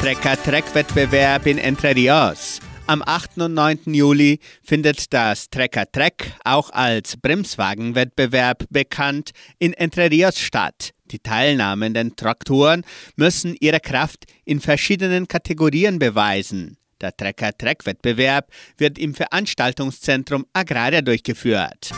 Trecker-Treck-Wettbewerb 0.00 1.46
in 1.46 1.58
Entre 1.58 1.94
Rios. 1.94 2.60
Am 2.86 3.02
8. 3.04 3.36
und 3.36 3.52
9. 3.52 3.80
Juli 3.92 4.40
findet 4.62 5.12
das 5.12 5.50
Trecker-Treck, 5.50 6.32
auch 6.42 6.70
als 6.70 7.18
Bremswagenwettbewerb 7.18 8.64
bekannt, 8.70 9.32
in 9.58 9.74
Entre 9.74 10.10
Rios 10.10 10.38
statt. 10.38 10.92
Die 11.10 11.18
teilnehmenden 11.18 12.16
Traktoren 12.16 12.82
müssen 13.16 13.54
ihre 13.60 13.78
Kraft 13.78 14.24
in 14.46 14.62
verschiedenen 14.62 15.28
Kategorien 15.28 15.98
beweisen. 15.98 16.78
Der 17.02 17.14
Trecker-Treck-Wettbewerb 17.14 18.46
wird 18.78 18.98
im 18.98 19.14
Veranstaltungszentrum 19.14 20.46
Agraria 20.54 21.02
durchgeführt. 21.02 21.90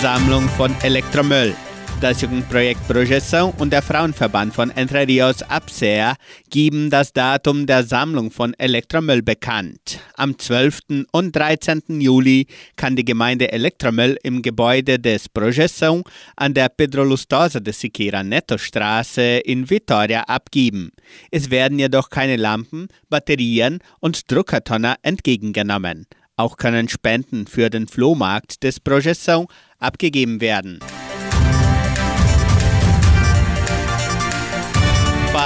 Sammlung 0.00 0.48
von 0.50 0.72
Elektromüll. 0.82 1.56
Das 2.00 2.20
Jugendprojekt 2.20 2.86
Projeção 2.86 3.54
und 3.58 3.72
der 3.72 3.80
Frauenverband 3.80 4.54
von 4.54 4.70
Entre 4.70 5.06
Rios 5.06 5.42
Absea 5.42 6.16
geben 6.50 6.90
das 6.90 7.12
Datum 7.12 7.66
der 7.66 7.84
Sammlung 7.84 8.30
von 8.30 8.52
Elektromüll 8.58 9.22
bekannt. 9.22 10.00
Am 10.16 10.38
12. 10.38 11.06
und 11.12 11.34
13. 11.34 12.00
Juli 12.00 12.46
kann 12.76 12.94
die 12.94 13.04
Gemeinde 13.04 13.52
Elektromüll 13.52 14.18
im 14.22 14.42
Gebäude 14.42 14.98
des 14.98 15.28
Projeção 15.32 16.04
an 16.36 16.52
der 16.52 16.68
Pedro 16.68 17.04
Lustosa 17.04 17.60
de 17.60 17.72
Siqueira 17.72 18.22
Neto 18.22 18.58
Straße 18.58 19.38
in 19.38 19.70
Vitoria 19.70 20.22
abgeben. 20.24 20.90
Es 21.30 21.50
werden 21.50 21.78
jedoch 21.78 22.10
keine 22.10 22.36
Lampen, 22.36 22.88
Batterien 23.08 23.78
und 24.00 24.30
Druckertonner 24.30 24.96
entgegengenommen. 25.02 26.06
Auch 26.36 26.56
können 26.56 26.88
Spenden 26.88 27.46
für 27.46 27.70
den 27.70 27.86
Flohmarkt 27.86 28.62
des 28.62 28.84
Projeção 28.84 29.46
abgegeben 29.78 30.40
werden. 30.40 30.80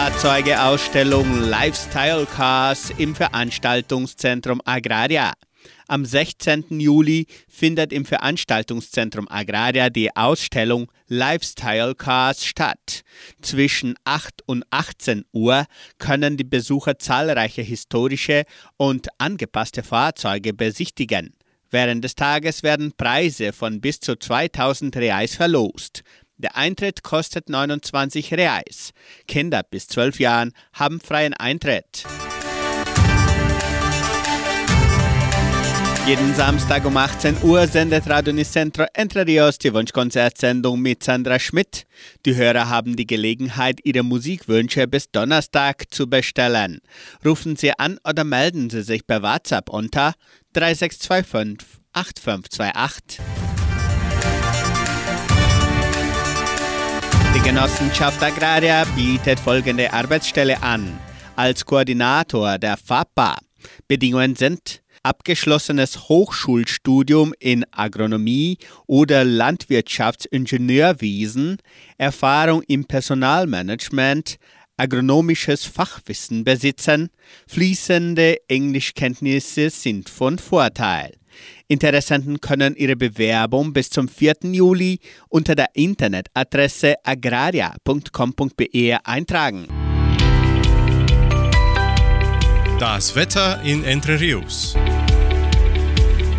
Fahrzeugeausstellung 0.08 1.50
Lifestyle 1.50 2.24
Cars 2.24 2.90
im 2.96 3.14
Veranstaltungszentrum 3.14 4.62
Agraria. 4.64 5.34
Am 5.86 6.06
16. 6.06 6.80
Juli 6.80 7.26
findet 7.46 7.92
im 7.92 8.06
Veranstaltungszentrum 8.06 9.28
Agraria 9.28 9.90
die 9.90 10.16
Ausstellung 10.16 10.90
Lifestyle 11.08 11.94
Cars 11.94 12.46
statt. 12.46 13.02
Zwischen 13.42 13.96
8 14.04 14.44
und 14.46 14.64
18 14.70 15.26
Uhr 15.32 15.66
können 15.98 16.38
die 16.38 16.44
Besucher 16.44 16.98
zahlreiche 16.98 17.60
historische 17.60 18.44
und 18.78 19.08
angepasste 19.18 19.82
Fahrzeuge 19.82 20.54
besichtigen. 20.54 21.34
Während 21.70 22.02
des 22.02 22.14
Tages 22.14 22.62
werden 22.62 22.94
Preise 22.96 23.52
von 23.52 23.82
bis 23.82 24.00
zu 24.00 24.16
2000 24.16 24.96
Reais 24.96 25.34
verlost. 25.34 26.02
Der 26.38 26.56
Eintritt 26.56 27.02
kostet 27.02 27.48
29 27.48 28.32
Reais. 28.32 28.92
Kinder 29.26 29.62
bis 29.68 29.88
12 29.88 30.20
Jahren 30.20 30.52
haben 30.72 31.00
freien 31.00 31.34
Eintritt. 31.34 32.04
Jeden 36.06 36.34
Samstag 36.34 36.86
um 36.86 36.96
18 36.96 37.42
Uhr 37.42 37.66
sendet 37.66 38.08
Radio 38.08 38.32
Nicentro 38.32 38.86
Entre 38.94 39.26
Rios 39.26 39.58
die 39.58 39.74
Wunschkonzertsendung 39.74 40.80
mit 40.80 41.02
Sandra 41.02 41.38
Schmidt. 41.38 41.86
Die 42.24 42.34
Hörer 42.34 42.70
haben 42.70 42.96
die 42.96 43.06
Gelegenheit, 43.06 43.80
ihre 43.84 44.02
Musikwünsche 44.02 44.88
bis 44.88 45.10
Donnerstag 45.10 45.84
zu 45.90 46.08
bestellen. 46.08 46.80
Rufen 47.26 47.56
Sie 47.56 47.78
an 47.78 47.98
oder 48.08 48.24
melden 48.24 48.70
Sie 48.70 48.82
sich 48.82 49.06
per 49.06 49.22
WhatsApp 49.22 49.68
unter 49.68 50.14
3625 50.54 51.68
8528. 51.92 53.57
Die 57.34 57.40
Genossenschaft 57.40 58.22
Agraria 58.22 58.84
bietet 58.96 59.38
folgende 59.38 59.92
Arbeitsstelle 59.92 60.62
an. 60.62 60.98
Als 61.36 61.62
Koordinator 61.64 62.58
der 62.58 62.76
FAPA. 62.76 63.38
Bedingungen 63.86 64.34
sind 64.34 64.82
abgeschlossenes 65.02 66.08
Hochschulstudium 66.08 67.34
in 67.38 67.66
Agronomie 67.70 68.56
oder 68.86 69.24
Landwirtschaftsingenieurwesen, 69.24 71.58
Erfahrung 71.98 72.62
im 72.66 72.86
Personalmanagement, 72.86 74.38
agronomisches 74.78 75.64
Fachwissen 75.64 76.44
besitzen, 76.44 77.10
fließende 77.46 78.36
Englischkenntnisse 78.48 79.70
sind 79.70 80.08
von 80.08 80.38
Vorteil. 80.38 81.16
Interessenten 81.66 82.40
können 82.40 82.76
ihre 82.76 82.96
Bewerbung 82.96 83.72
bis 83.72 83.90
zum 83.90 84.08
4. 84.08 84.36
Juli 84.52 85.00
unter 85.28 85.54
der 85.54 85.68
Internetadresse 85.74 86.96
agraria.com.be 87.04 88.98
eintragen. 89.04 89.68
Das 92.78 93.14
Wetter 93.16 93.60
in 93.64 93.82
Entre 93.84 94.20
Rios. 94.20 94.74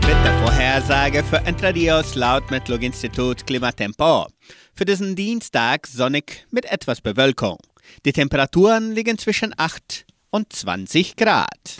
Wettervorhersage 0.02 1.24
für 1.24 1.38
Entre 1.45 1.76
Rios 1.76 2.16
laut 2.16 2.50
Metlog-Institut 2.50 3.45
Klimatempo. 3.45 4.28
Für 4.74 4.86
diesen 4.86 5.16
Dienstag 5.16 5.86
sonnig 5.86 6.47
mit 6.50 6.66
etwas 6.66 7.02
Bewölkung. 7.02 7.58
Die 8.06 8.14
Temperaturen 8.14 8.93
liegen 8.93 9.18
zwischen 9.18 9.54
8 9.58 10.06
und 10.32 10.52
20 10.54 11.16
Grad. 11.16 11.78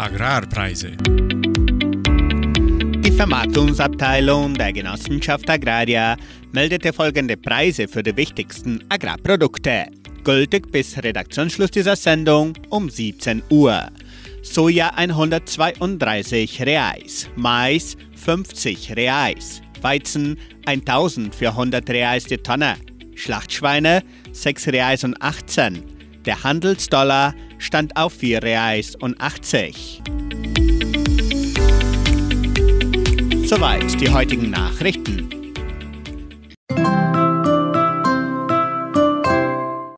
Agrarpreise. 0.00 0.92
Die 3.04 3.12
Vermarktungsabteilung 3.12 4.54
der 4.54 4.72
Genossenschaft 4.72 5.50
Agraria 5.50 6.16
meldete 6.52 6.94
folgende 6.94 7.36
Preise 7.36 7.86
für 7.86 8.02
die 8.02 8.16
wichtigsten 8.16 8.82
Agrarprodukte. 8.88 9.88
Gültig 10.24 10.72
bis 10.72 10.96
Redaktionsschluss 10.96 11.70
dieser 11.72 11.96
Sendung 11.96 12.54
um 12.70 12.88
17 12.88 13.42
Uhr. 13.50 13.90
Soja 14.40 14.88
132 14.96 16.62
Reais, 16.62 17.28
Mais 17.36 17.98
50 18.16 18.96
Reais, 18.96 19.60
Weizen 19.82 20.38
1400 20.64 21.90
Reais 21.90 22.24
die 22.24 22.38
Tonne, 22.38 22.76
Schlachtschweine 23.16 24.02
6 24.32 24.68
Reais 24.68 25.04
und 25.04 25.20
18. 25.20 25.99
Der 26.26 26.44
Handelsdollar 26.44 27.34
stand 27.58 27.96
auf 27.96 28.12
4 28.12 28.42
Reais 28.42 28.94
und 28.94 29.18
80. 29.20 30.02
Soweit 33.46 34.00
die 34.00 34.10
heutigen 34.10 34.50
Nachrichten. 34.50 35.30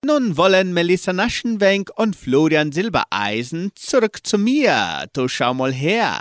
Nun 0.05 0.37
wollen 0.37 0.73
Melissa 0.73 1.13
Naschenwenk 1.13 1.91
und 1.97 2.15
Florian 2.15 2.71
Silbereisen 2.71 3.73
zurück 3.75 4.21
zu 4.23 4.39
mir. 4.39 5.07
Du 5.13 5.27
schau 5.27 5.55
mal 5.55 5.73
her. 5.73 6.21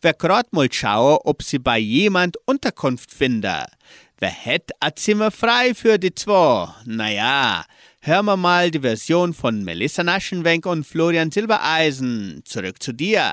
Wer 0.00 0.14
grad 0.14 0.52
mal 0.52 0.72
schaue, 0.72 1.26
ob 1.26 1.42
sie 1.42 1.58
bei 1.58 1.78
jemand 1.78 2.36
Unterkunft 2.46 3.12
finde. 3.12 3.66
Wer 4.18 4.30
hätt 4.30 4.70
a 4.78 4.94
Zimmer 4.94 5.32
frei 5.32 5.74
für 5.74 5.98
die 5.98 6.14
zwei? 6.14 6.68
Naja, 6.84 7.64
Hören 8.04 8.26
wir 8.26 8.36
mal 8.36 8.72
die 8.72 8.80
Version 8.80 9.32
von 9.32 9.62
Melissa 9.62 10.02
Naschenwenk 10.02 10.66
und 10.66 10.84
Florian 10.84 11.30
Silbereisen. 11.30 12.42
Zurück 12.44 12.82
zu 12.82 12.92
dir. 12.92 13.32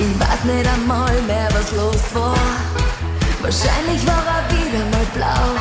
Ich 0.00 0.20
weiß 0.20 0.42
nicht 0.42 0.66
einmal 0.66 1.22
mehr, 1.22 1.48
was 1.52 1.70
los 1.70 2.02
war. 2.14 2.36
Wahrscheinlich 3.40 4.04
war 4.08 4.24
er 4.26 4.42
wieder 4.50 4.84
mal 4.90 5.06
blau. 5.14 5.56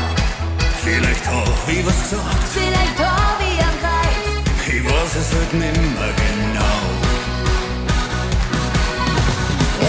Vielleicht 0.83 1.27
auch, 1.27 1.67
wie 1.67 1.85
was 1.85 2.01
gesagt. 2.01 2.43
Vielleicht 2.51 2.99
auch, 2.99 3.39
wie 3.39 3.61
am 3.61 3.79
Kreis. 3.79 4.25
Ich 4.65 4.83
weiß 4.83 5.15
es 5.21 5.33
halt 5.35 5.53
nimmer 5.53 6.09
genau. 6.17 6.36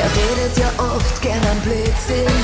Er 0.08 0.14
redet 0.16 0.56
ja 0.56 0.70
oft 0.78 1.20
gern 1.20 1.42
am 1.52 1.60
Blödsinn. 1.60 2.36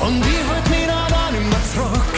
Und 0.00 0.18
ich 0.26 0.42
halt 0.50 0.68
mich 0.70 0.86
da 0.86 1.06
dann 1.08 1.34
immer 1.34 1.62
zurück. 1.72 2.14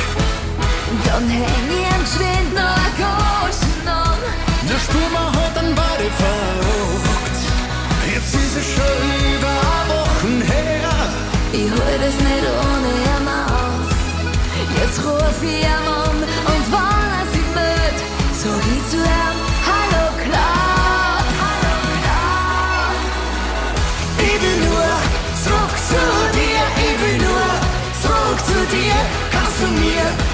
Dann 1.04 1.28
häng 1.28 1.68
ich 1.68 1.86
am 1.94 2.04
Schwind 2.06 2.54
noch 2.54 2.76
ein 2.84 2.92
Goschen 2.96 3.88
an. 3.88 4.18
Da 4.68 4.76
spürt 4.78 5.12
man 5.12 5.28
halt 5.36 5.54
dann 5.56 5.74
beide 5.74 6.08
verrückt. 6.22 7.38
Jetzt 8.14 8.34
ist 8.34 8.56
es 8.56 8.66
schon 8.74 9.00
über 9.34 9.56
Wochen 9.92 10.40
her. 10.40 10.90
Ich 11.52 11.70
halt 11.70 12.02
es 12.08 12.16
nicht 12.26 12.46
ohne 12.64 12.90
ihn 13.12 13.28
aus. 13.28 13.92
Jetzt 14.80 15.04
ruf 15.04 15.38
ich 15.42 15.64
ihn 15.64 15.66
an 15.66 16.16
und 16.52 16.64
wann 16.70 17.10
er 17.20 17.26
sich 17.32 17.48
meldet, 17.54 17.98
sag 18.40 18.62
ich 18.74 18.84
zu 18.90 18.96
ihm, 18.96 19.45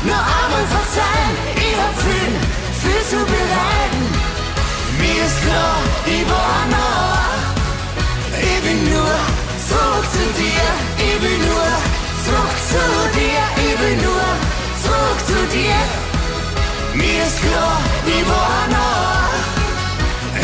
nur 0.05 0.23
einmal 0.37 0.67
verzeihen? 0.67 1.35
Ich 1.55 1.77
hab 1.81 1.95
viel, 2.05 2.33
viel 2.83 3.03
zu 3.11 3.19
bereiten. 3.25 4.05
Mir 4.99 5.25
ist 5.27 5.39
klar, 5.45 5.77
ich 6.07 6.25
war 6.31 6.61
nah. 6.75 7.33
Ich 8.51 8.59
will 8.65 8.83
nur 8.93 9.17
zurück 9.69 10.07
zu 10.17 10.25
dir, 10.41 10.67
ich 11.09 11.17
will 11.23 11.39
nur 11.51 11.71
zurück 12.25 12.59
zu 12.71 12.83
dir, 13.19 13.43
ich 13.67 13.75
will 13.81 13.97
nur 14.07 14.29
zurück 14.83 15.21
zu 15.31 15.39
dir. 15.57 15.81
Mir 16.95 17.23
ist 17.27 17.39
klar, 17.41 17.79
ich 18.07 18.29
war 18.29 18.61
nah. 18.71 19.31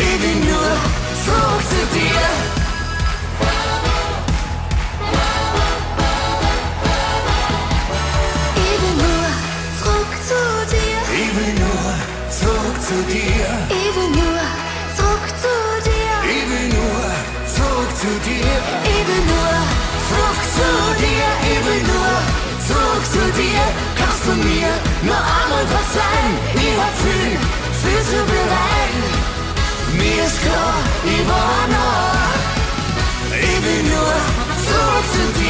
Ich 0.07 0.21
will 0.23 0.39
nur 0.51 0.71
zurück 1.25 1.63
zu 1.71 1.81
dir. 1.97 2.48
Zu 20.59 20.71
dir. 21.03 21.27
Ich 21.51 21.61
will 21.67 21.83
nur 21.93 22.13
zurück 22.67 23.05
zu 23.15 23.23
dir. 23.39 23.63
Kannst 23.99 24.23
du 24.27 24.33
mir 24.47 24.69
nur 25.07 25.21
einmal 25.37 25.65
verzeihen? 25.75 26.33
Ich 26.65 26.75
hab 26.81 26.93
viel, 27.03 27.33
viel 27.81 28.01
zu 28.11 28.19
bereiten. 28.33 29.05
Mir 29.99 30.23
ist 30.27 30.39
klar, 30.41 30.75
ich 31.13 31.23
war 31.31 31.61
nah. 31.75 32.29
Ich 33.47 33.59
will 33.65 33.83
nur 33.93 34.15
zurück 34.67 35.07
zu 35.15 35.23
dir. 35.39 35.48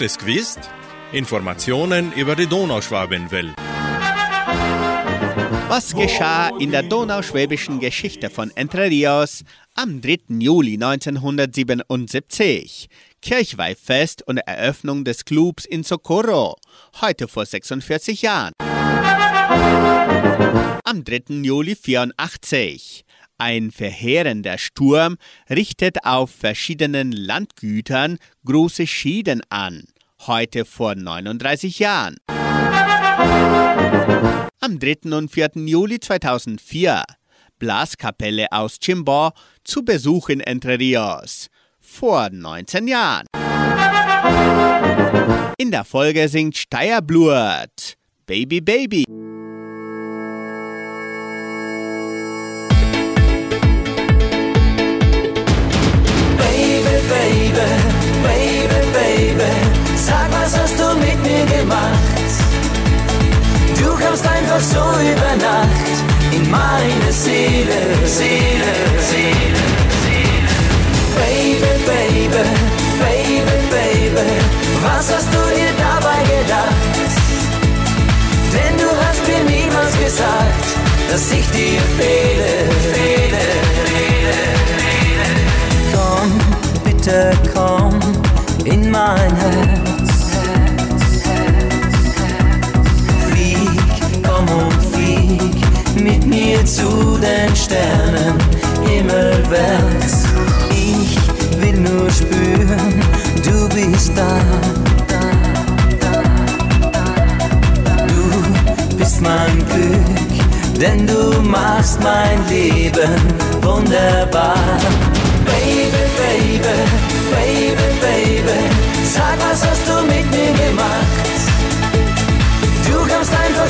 Habt 0.00 0.12
es 0.12 0.16
gewusst? 0.16 0.60
Informationen 1.12 2.14
über 2.14 2.34
die 2.34 2.46
Donauschwabenwelle. 2.46 3.52
Was 5.68 5.94
geschah 5.94 6.56
in 6.58 6.70
der 6.70 6.84
donauschwäbischen 6.84 7.80
Geschichte 7.80 8.30
von 8.30 8.50
Entre 8.54 8.88
Rios 8.88 9.44
am 9.74 10.00
3. 10.00 10.20
Juli 10.38 10.82
1977? 10.82 12.88
Kirchweihfest 13.20 14.26
und 14.26 14.38
Eröffnung 14.38 15.04
des 15.04 15.26
Clubs 15.26 15.66
in 15.66 15.84
Socorro, 15.84 16.56
heute 17.02 17.28
vor 17.28 17.44
46 17.44 18.22
Jahren. 18.22 18.54
Am 20.82 21.04
3. 21.04 21.24
Juli 21.42 21.76
84. 21.76 23.04
Ein 23.40 23.70
verheerender 23.70 24.58
Sturm 24.58 25.16
richtet 25.48 26.04
auf 26.04 26.30
verschiedenen 26.30 27.10
Landgütern 27.10 28.18
große 28.44 28.86
Schäden 28.86 29.40
an, 29.48 29.84
heute 30.26 30.66
vor 30.66 30.94
39 30.94 31.78
Jahren. 31.78 32.18
Am 34.60 34.78
3. 34.78 35.16
und 35.16 35.30
4. 35.30 35.52
Juli 35.54 35.98
2004 36.00 37.02
Blaskapelle 37.58 38.52
aus 38.52 38.78
Chimbo 38.78 39.30
zu 39.64 39.86
Besuch 39.86 40.28
in 40.28 40.40
Entre 40.40 40.78
Rios. 40.78 41.46
Vor 41.80 42.28
19 42.30 42.88
Jahren. 42.88 43.24
In 45.56 45.70
der 45.70 45.84
Folge 45.84 46.28
singt 46.28 46.58
Steierblut 46.58 47.94
Baby 48.26 48.60
Baby. 48.60 49.04
Sag, 60.00 60.28
was 60.32 60.56
hast 60.58 60.78
du 60.78 60.86
mit 60.98 61.18
mir 61.22 61.44
gemacht? 61.56 62.30
Du 63.78 63.90
kamst 64.02 64.26
einfach 64.26 64.60
so 64.60 64.84
über 65.12 65.32
Nacht 65.48 65.94
in 66.32 66.50
meine 66.50 67.12
Seele, 67.12 67.80
Seele, 68.04 68.72
Seele, 69.10 69.64
Seele. 70.04 70.52
Baby, 71.18 71.72
Baby, 71.90 72.44
Baby, 73.02 73.56
Baby, 73.74 74.30
was 74.82 75.12
hast 75.12 75.28
du 75.34 75.42
dir 75.56 75.72
dabei 75.86 76.20
gedacht? 76.34 77.12
Denn 78.54 78.76
du 78.78 78.88
hast 79.02 79.22
mir 79.28 79.42
niemals 79.52 79.92
gesagt, 80.04 80.66
dass 81.10 81.30
ich 81.30 81.46
dir 81.50 81.80
fehle, 81.98 82.52
fehle, 82.92 83.42
fehle, 83.90 84.38
fehle. 84.76 85.28
Komm, 85.92 86.30
bitte 86.84 87.32
komm 87.54 88.19
in 88.70 88.90
mein 88.90 89.36
Herz. 89.36 90.10
Flieg, 93.28 94.22
komm 94.22 94.46
und 94.48 94.82
flieg 94.92 96.02
mit 96.02 96.26
mir 96.26 96.64
zu 96.64 97.18
den 97.18 97.54
Sternen, 97.54 98.34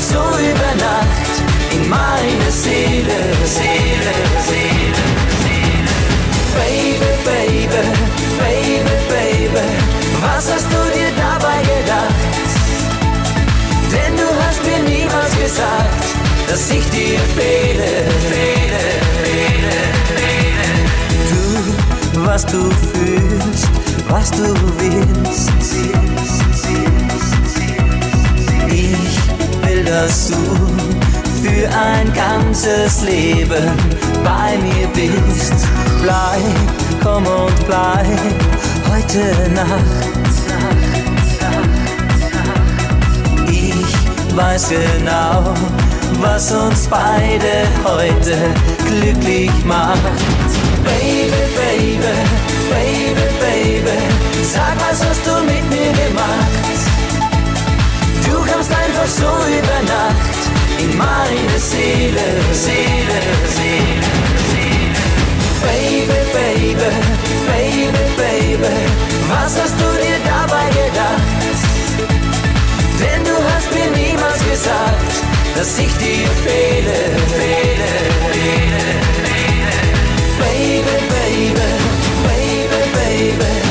einfach 0.01 0.13
so 0.13 0.39
über 0.39 0.75
Nacht 0.83 1.31
in 1.73 1.89
meine 1.89 2.51
Seele, 2.51 3.19
Seele, 3.45 4.13
Seele, 4.47 5.03
Seele. 5.43 5.91
Baby, 6.55 7.11
Baby, 7.25 7.83
Baby, 8.39 8.89
Baby, 9.09 9.67
was 10.21 10.51
hast 10.51 10.67
du 10.67 10.81
dir 10.93 11.11
dabei 11.17 11.61
gedacht? 11.61 12.15
Denn 13.91 14.15
du 14.17 14.27
hast 14.43 14.63
mir 14.63 14.89
niemals 14.89 15.31
gesagt, 15.37 16.05
dass 16.47 16.69
ich 16.69 16.85
dir 16.89 17.19
fehle, 17.35 18.05
fehle, 18.29 18.83
fehle, 19.23 19.75
fehle. 20.15 20.67
Du, 22.13 22.25
was 22.25 22.45
du 22.45 22.69
fühlst, 22.93 23.69
was 24.09 24.31
du 24.31 24.53
willst. 24.77 26.40
Dass 29.85 30.27
du 30.27 30.35
für 31.41 31.67
ein 31.69 32.11
ganzes 32.13 33.01
Leben 33.01 33.71
bei 34.23 34.57
mir 34.57 34.87
bist. 34.93 35.53
Bleib, 36.01 37.03
komm 37.03 37.25
und 37.25 37.67
bleib 37.67 38.05
heute 38.89 39.49
Nacht. 39.53 40.11
Ich 43.47 44.35
weiß 44.35 44.69
genau, 44.69 45.53
was 46.21 46.51
uns 46.51 46.87
beide 46.87 47.67
heute 47.83 48.37
glücklich 48.85 49.51
macht. 49.65 49.99
Baby, 50.83 51.31
Baby, 51.55 52.01
Baby, 52.69 53.21
Baby, 53.39 53.97
sag, 54.43 54.75
was 54.77 55.03
hast 55.05 55.25
du 55.25 55.43
mit 55.45 55.69
mir 55.69 55.91
gemacht? 55.91 56.60
Einfach 59.01 59.15
so 59.15 59.25
über 59.25 59.81
Nacht 59.91 60.41
in 60.77 60.95
meine 60.95 61.57
Seele, 61.57 62.21
Seele, 62.51 63.19
Seele, 63.57 64.11
Seele. 64.51 65.01
Baby, 65.63 66.19
Baby, 66.33 66.91
Baby, 67.47 68.03
Baby, 68.15 68.75
was 69.27 69.59
hast 69.59 69.73
du 69.79 69.89
dir 70.03 70.19
dabei 70.23 70.69
gedacht? 70.69 71.23
Denn 72.99 73.23
du 73.23 73.35
hast 73.49 73.73
mir 73.73 73.89
niemals 73.89 74.37
gesagt, 74.47 75.13
dass 75.55 75.79
ich 75.79 75.93
dir 75.97 76.27
fehle, 76.45 76.99
fehle, 77.37 77.89
fehle, 78.31 78.83
fehle. 79.23 79.79
Baby, 80.37 80.97
Baby, 81.09 81.55
Baby, 82.27 82.81
Baby. 82.93 83.70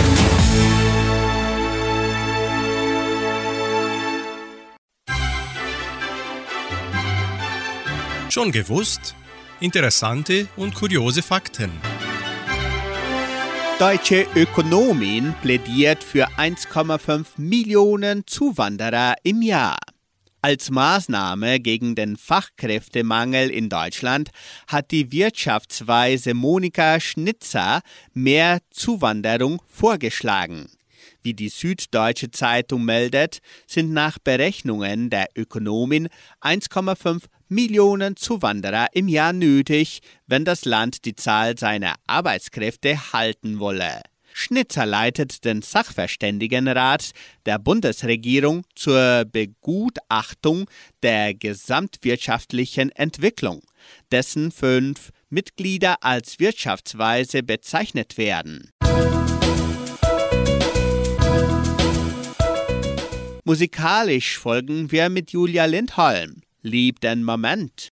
Schon 8.31 8.53
gewusst? 8.53 9.17
Interessante 9.59 10.47
und 10.57 10.77
kuriose 10.77 11.21
Fakten. 11.21 11.73
Deutsche 13.81 14.25
Ökonomin 14.37 15.35
plädiert 15.43 16.05
für 16.05 16.29
1,5 16.39 17.27
Millionen 17.39 18.25
Zuwanderer 18.29 19.17
im 19.25 19.43
Jahr. 19.43 19.81
Als 20.43 20.71
Maßnahme 20.71 21.59
gegen 21.59 21.97
den 21.97 22.17
Fachkräftemangel 22.17 23.51
in 23.51 23.69
Deutschland 23.69 24.31
hat 24.69 24.93
die 24.93 25.11
Wirtschaftsweise 25.11 26.33
Monika 26.33 27.01
Schnitzer 27.01 27.81
mehr 28.15 28.61
Zuwanderung 28.71 29.61
vorgeschlagen. 29.67 30.71
Wie 31.23 31.35
die 31.35 31.49
Süddeutsche 31.49 32.31
Zeitung 32.31 32.85
meldet, 32.85 33.41
sind 33.67 33.93
nach 33.93 34.21
Berechnungen 34.21 35.11
der 35.11 35.27
Ökonomin 35.35 36.09
1,5 36.41 37.25
Millionen 37.53 38.17
Zuwanderer 38.17 38.87
im 38.93 39.09
Jahr 39.09 39.33
nötig, 39.33 40.03
wenn 40.29 40.45
das 40.45 40.65
Land 40.65 41.05
die 41.05 41.17
Zahl 41.17 41.59
seiner 41.59 41.97
Arbeitskräfte 42.07 43.13
halten 43.13 43.59
wolle. 43.59 44.03
Schnitzer 44.33 44.87
leitet 44.87 45.45
den 45.45 45.61
Sachverständigenrat 45.61 47.11
der 47.47 47.59
Bundesregierung 47.59 48.63
zur 48.77 49.25
Begutachtung 49.25 50.71
der 51.03 51.35
gesamtwirtschaftlichen 51.35 52.93
Entwicklung, 52.93 53.63
dessen 54.13 54.53
fünf 54.53 55.11
Mitglieder 55.29 55.97
als 56.05 56.39
Wirtschaftsweise 56.39 57.43
bezeichnet 57.43 58.17
werden. 58.17 58.71
Musikalisch 63.43 64.39
folgen 64.39 64.93
wir 64.93 65.09
mit 65.09 65.33
Julia 65.33 65.65
Lindholm. 65.65 66.43
Lieb 66.63 67.01
den 67.01 67.25
Moment. 67.25 67.91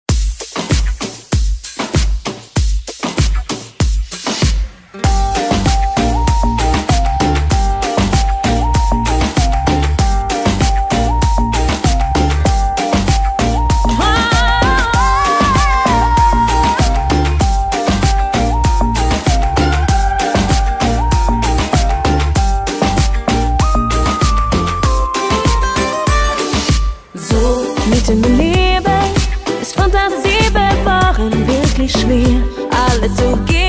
Schwer 31.88 32.42
alles 32.70 33.14
zu 33.16 33.36
geben. 33.46 33.65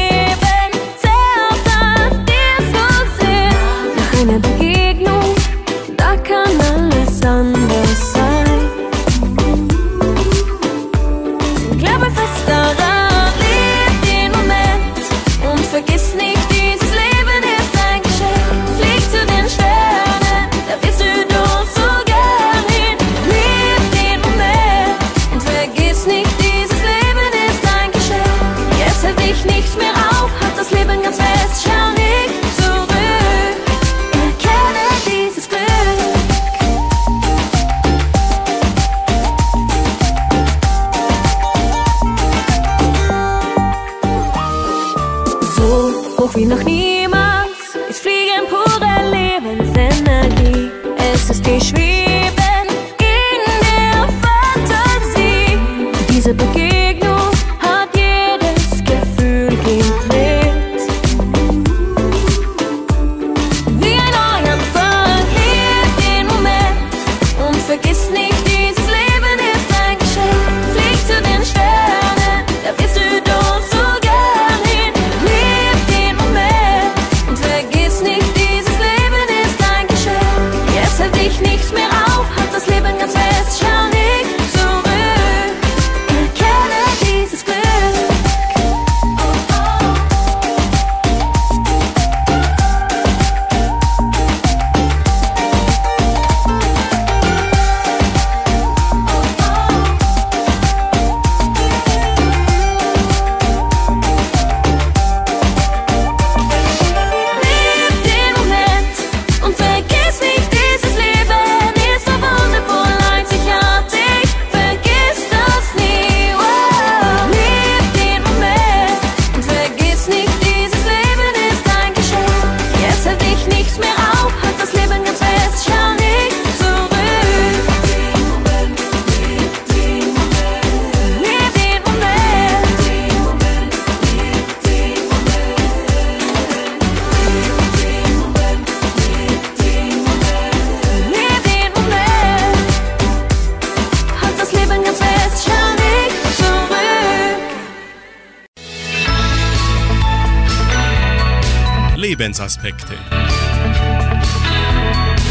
Lebensaspekte. 152.18 152.96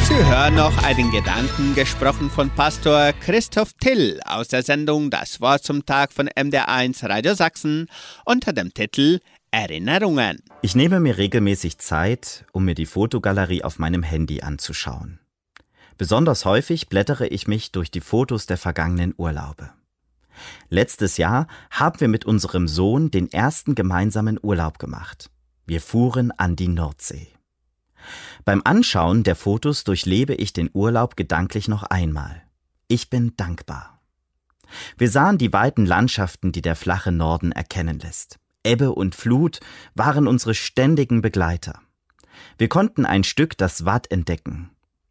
Sie 0.04 0.14
hören 0.14 0.54
noch 0.54 0.84
einen 0.84 1.10
Gedanken 1.10 1.74
gesprochen 1.74 2.30
von 2.30 2.48
Pastor 2.50 3.12
Christoph 3.12 3.72
Till 3.80 4.20
aus 4.24 4.46
der 4.46 4.62
Sendung 4.62 5.10
Das 5.10 5.40
Wort 5.40 5.64
zum 5.64 5.84
Tag 5.84 6.12
von 6.12 6.28
MDR1 6.28 7.08
Radio 7.08 7.34
Sachsen 7.34 7.88
unter 8.24 8.52
dem 8.52 8.72
Titel 8.72 9.18
Erinnerungen. 9.50 10.38
Ich 10.62 10.76
nehme 10.76 11.00
mir 11.00 11.18
regelmäßig 11.18 11.78
Zeit, 11.78 12.44
um 12.52 12.64
mir 12.64 12.76
die 12.76 12.86
Fotogalerie 12.86 13.64
auf 13.64 13.80
meinem 13.80 14.04
Handy 14.04 14.42
anzuschauen. 14.42 15.18
Besonders 15.98 16.44
häufig 16.44 16.88
blättere 16.88 17.26
ich 17.26 17.48
mich 17.48 17.72
durch 17.72 17.90
die 17.90 18.00
Fotos 18.00 18.46
der 18.46 18.58
vergangenen 18.58 19.12
Urlaube. 19.16 19.70
Letztes 20.68 21.16
Jahr 21.16 21.48
haben 21.68 21.98
wir 21.98 22.08
mit 22.08 22.26
unserem 22.26 22.68
Sohn 22.68 23.10
den 23.10 23.32
ersten 23.32 23.74
gemeinsamen 23.74 24.38
Urlaub 24.40 24.78
gemacht. 24.78 25.30
Wir 25.66 25.80
fuhren 25.80 26.30
an 26.30 26.54
die 26.54 26.68
Nordsee. 26.68 27.28
Beim 28.44 28.62
Anschauen 28.64 29.24
der 29.24 29.34
Fotos 29.34 29.82
durchlebe 29.82 30.34
ich 30.34 30.52
den 30.52 30.70
Urlaub 30.72 31.16
gedanklich 31.16 31.66
noch 31.66 31.82
einmal. 31.82 32.42
Ich 32.86 33.10
bin 33.10 33.36
dankbar. 33.36 34.00
Wir 34.96 35.10
sahen 35.10 35.38
die 35.38 35.52
weiten 35.52 35.84
Landschaften, 35.84 36.52
die 36.52 36.62
der 36.62 36.76
flache 36.76 37.10
Norden 37.10 37.50
erkennen 37.50 37.98
lässt. 37.98 38.38
Ebbe 38.64 38.92
und 38.92 39.14
Flut 39.14 39.60
waren 39.94 40.28
unsere 40.28 40.54
ständigen 40.54 41.20
Begleiter. 41.20 41.80
Wir 42.58 42.68
konnten 42.68 43.04
ein 43.04 43.24
Stück 43.24 43.58
das 43.58 43.84
Watt 43.84 44.10
entdecken. 44.10 44.70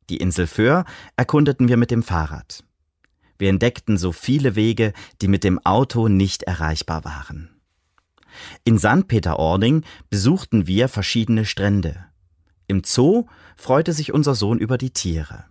Die 0.10 0.18
Insel 0.18 0.48
Föhr 0.48 0.86
erkundeten 1.16 1.68
wir 1.68 1.78
mit 1.78 1.92
dem 1.92 2.04
Fahrrad. 2.04 2.64
Wir 3.38 3.50
entdeckten 3.50 3.98
so 3.98 4.12
viele 4.12 4.56
Wege, 4.56 4.94
die 5.22 5.28
mit 5.28 5.44
dem 5.44 5.60
Auto 5.66 6.08
nicht 6.08 6.44
erreichbar 6.44 7.04
waren. 7.04 7.55
In 8.64 8.78
St. 8.78 9.08
Peter-Ording 9.08 9.84
besuchten 10.10 10.68
wir 10.68 10.88
verschiedene 10.88 11.46
Strände. 11.46 12.06
Im 12.68 12.84
Zoo 12.84 13.26
freute 13.56 13.94
sich 13.94 14.14
unser 14.14 14.36
Sohn 14.36 14.60
über 14.60 14.78
die 14.78 14.92
Tiere. 14.92 15.46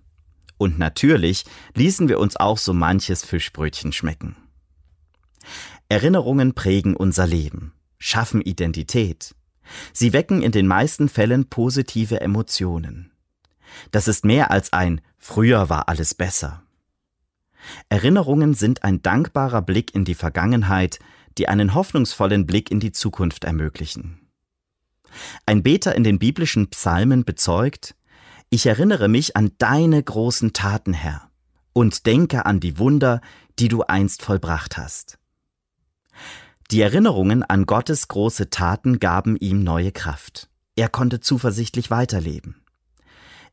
Und 0.59 0.79
natürlich 0.79 1.45
ließen 1.75 2.09
wir 2.09 2.19
uns 2.19 2.37
auch 2.37 2.59
so 2.59 2.73
manches 2.73 3.25
Fischbrötchen 3.25 3.93
schmecken. 3.93 4.37
Erinnerungen 5.89 6.55
prägen 6.55 6.97
unser 6.97 7.27
Leben, 7.27 7.73
schaffen 7.99 8.41
Identität. 8.41 9.35
Sie 9.93 10.13
wecken 10.13 10.43
in 10.43 10.53
den 10.53 10.67
meisten 10.67 11.09
Fällen 11.09 11.49
positive 11.49 12.21
Emotionen. 12.21 13.11
Das 13.91 14.09
ist 14.09 14.25
mehr 14.25 14.51
als 14.51 14.73
ein 14.73 15.01
Früher 15.27 15.71
war 15.71 15.89
alles 15.89 16.15
besser. 16.15 16.63
Erinnerungen 17.89 18.53
sind 18.53 18.85
ein 18.85 19.01
dankbarer 19.01 19.63
Blick 19.63 19.95
in 19.95 20.05
die 20.05 20.15
Vergangenheit, 20.15 20.99
die 21.39 21.49
einen 21.49 21.75
hoffnungsvollen 21.75 22.47
Blick 22.47 22.71
in 22.71 22.81
die 22.81 22.93
Zukunft 22.93 23.45
ermöglichen. 23.45 24.29
Ein 25.47 25.63
Beter 25.63 25.95
in 25.95 26.05
den 26.05 26.19
biblischen 26.19 26.69
Psalmen 26.69 27.25
bezeugt, 27.25 27.95
ich 28.51 28.67
erinnere 28.67 29.09
mich 29.09 29.37
an 29.37 29.53
deine 29.59 30.03
großen 30.03 30.53
Taten, 30.53 30.93
Herr, 30.93 31.31
und 31.73 32.07
denke 32.07 32.47
an 32.47 32.61
die 32.61 32.79
Wunder, 32.79 33.21
die 33.59 33.69
du 33.69 33.83
einst 33.83 34.23
vollbracht 34.23 34.77
hast. 34.77 35.19
Die 36.71 36.81
Erinnerungen 36.81 37.43
an 37.43 37.67
Gottes 37.67 38.09
große 38.09 38.51
Taten 38.51 38.99
gaben 38.99 39.37
ihm 39.37 39.63
neue 39.63 39.93
Kraft. 39.93 40.49
Er 40.77 40.89
konnte 40.89 41.21
zuversichtlich 41.21 41.91
weiterleben. 41.91 42.63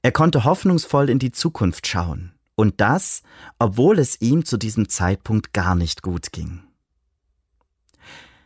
Er 0.01 0.11
konnte 0.11 0.43
hoffnungsvoll 0.43 1.09
in 1.09 1.19
die 1.19 1.31
Zukunft 1.31 1.87
schauen. 1.87 2.33
Und 2.55 2.79
das, 2.81 3.21
obwohl 3.59 3.99
es 3.99 4.21
ihm 4.21 4.45
zu 4.45 4.57
diesem 4.57 4.89
Zeitpunkt 4.89 5.53
gar 5.53 5.75
nicht 5.75 6.01
gut 6.01 6.31
ging. 6.31 6.63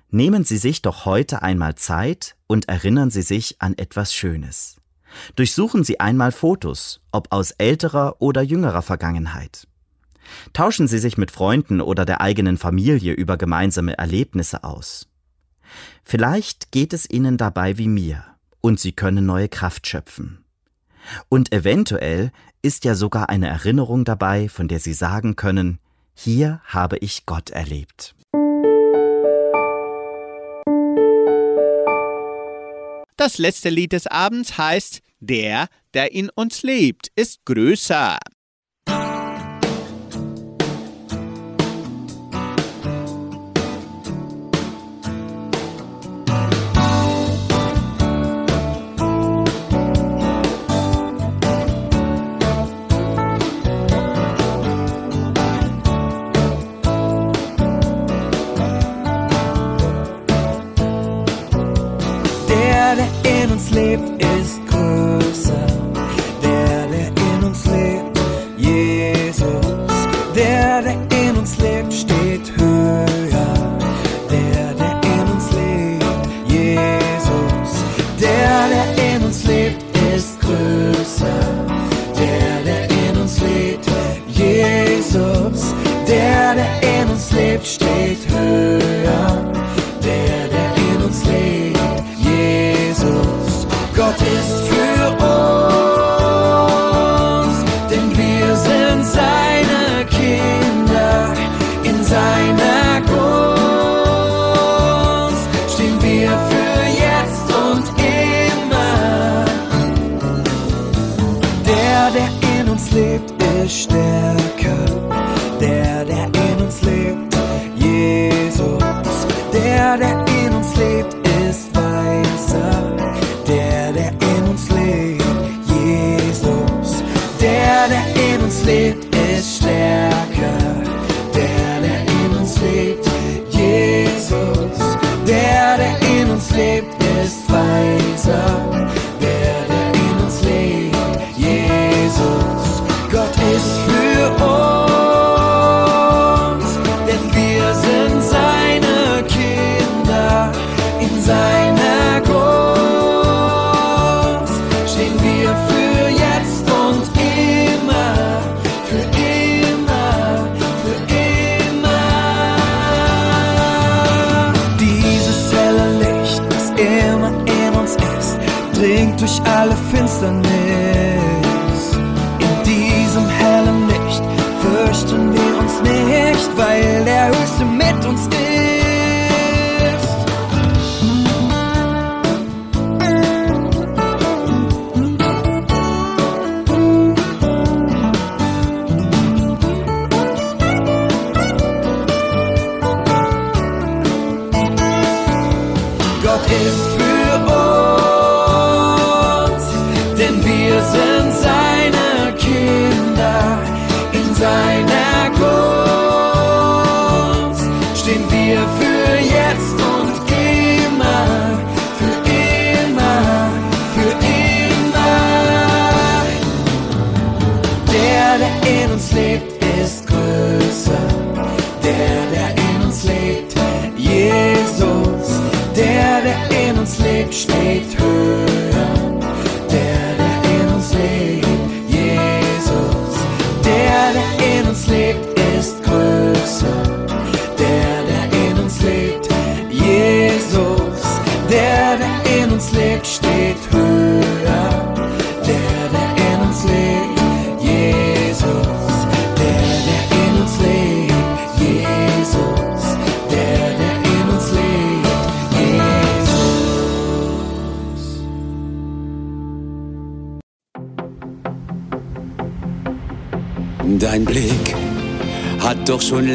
Nehmen 0.09 0.43
Sie 0.43 0.57
sich 0.57 0.81
doch 0.81 1.05
heute 1.05 1.41
einmal 1.41 1.75
Zeit 1.75 2.35
und 2.47 2.69
erinnern 2.69 3.09
Sie 3.09 3.21
sich 3.21 3.61
an 3.61 3.77
etwas 3.77 4.13
Schönes. 4.13 4.77
Durchsuchen 5.35 5.83
Sie 5.83 5.99
einmal 5.99 6.31
Fotos, 6.31 7.01
ob 7.11 7.31
aus 7.31 7.51
älterer 7.51 8.17
oder 8.19 8.41
jüngerer 8.41 8.81
Vergangenheit. 8.81 9.67
Tauschen 10.53 10.87
Sie 10.87 10.99
sich 10.99 11.17
mit 11.17 11.31
Freunden 11.31 11.81
oder 11.81 12.05
der 12.05 12.21
eigenen 12.21 12.57
Familie 12.57 13.13
über 13.13 13.37
gemeinsame 13.37 13.97
Erlebnisse 13.97 14.63
aus. 14.63 15.07
Vielleicht 16.03 16.71
geht 16.71 16.93
es 16.93 17.09
Ihnen 17.09 17.37
dabei 17.37 17.77
wie 17.77 17.87
mir 17.87 18.23
und 18.61 18.79
Sie 18.79 18.91
können 18.91 19.25
neue 19.25 19.49
Kraft 19.49 19.87
schöpfen. 19.87 20.43
Und 21.29 21.53
eventuell 21.53 22.31
ist 22.61 22.83
ja 22.83 22.95
sogar 22.95 23.29
eine 23.29 23.47
Erinnerung 23.47 24.05
dabei, 24.05 24.49
von 24.49 24.67
der 24.67 24.79
Sie 24.79 24.93
sagen 24.93 25.35
können, 25.35 25.79
hier 26.15 26.61
habe 26.65 26.97
ich 26.97 27.25
Gott 27.25 27.49
erlebt. 27.49 28.15
Das 33.17 33.37
letzte 33.37 33.69
Lied 33.69 33.93
des 33.93 34.07
Abends 34.07 34.57
heißt 34.57 34.99
Der, 35.19 35.69
der 35.93 36.11
in 36.11 36.29
uns 36.29 36.63
lebt, 36.63 37.11
ist 37.15 37.45
größer. 37.45 38.17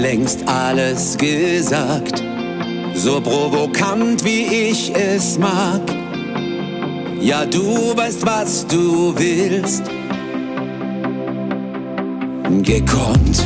längst 0.00 0.48
alles 0.48 1.16
gesagt, 1.18 2.22
so 2.94 3.20
provokant 3.20 4.24
wie 4.24 4.70
ich 4.70 4.92
es 4.94 5.38
mag. 5.38 5.82
Ja, 7.20 7.44
du 7.44 7.94
weißt, 7.94 8.24
was 8.24 8.66
du 8.66 9.14
willst. 9.16 9.82
Gekonnt, 12.62 13.44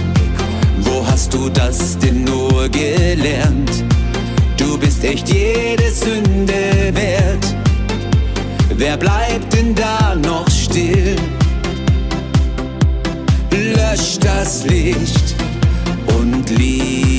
wo 0.82 1.04
hast 1.06 1.34
du 1.34 1.48
das 1.48 1.98
denn 1.98 2.22
nur 2.22 2.68
gelernt? 2.68 3.84
Du 4.56 4.78
bist 4.78 5.02
echt 5.02 5.28
jede 5.28 5.90
Sünde 5.90 6.92
wert. 6.92 7.54
Wer 8.76 8.96
bleibt 8.96 9.52
denn 9.52 9.74
da 9.74 10.14
noch 10.14 10.48
still? 10.48 11.16
Lösch 13.50 14.18
das 14.20 14.64
Licht 14.66 15.23
тлі. 16.44 17.13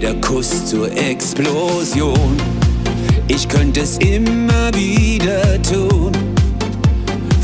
Jeder 0.00 0.14
Kuss 0.20 0.64
zur 0.66 0.96
Explosion. 0.96 2.36
Ich 3.26 3.48
könnte 3.48 3.80
es 3.80 3.98
immer 3.98 4.72
wieder 4.72 5.60
tun, 5.60 6.12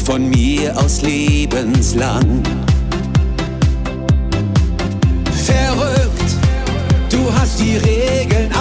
von 0.05 0.31
mir 0.31 0.73
aus 0.79 1.03
lebenslang. 1.03 2.45
Verrückt, 5.45 6.31
du 7.11 7.19
hast 7.37 7.59
die 7.59 7.77
Regeln 7.77 8.54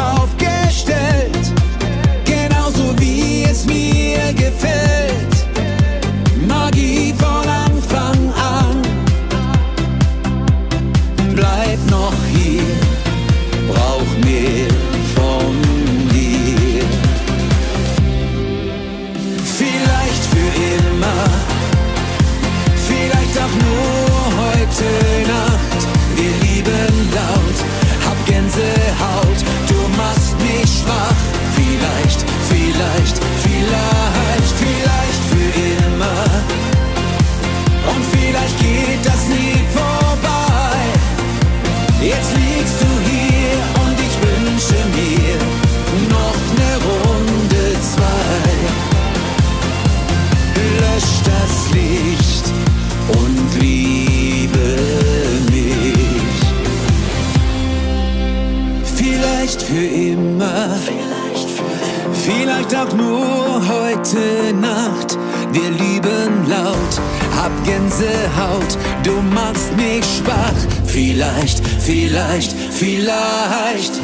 Gänsehaut, 67.93 68.77
du 69.03 69.21
machst 69.21 69.75
mich 69.75 70.03
schwach. 70.03 70.53
Vielleicht, 70.85 71.61
vielleicht, 71.79 72.51
vielleicht, 72.51 72.51
vielleicht, 72.71 74.01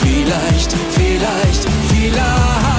vielleicht, 0.00 0.72
vielleicht, 0.94 1.66
vielleicht 1.88 2.75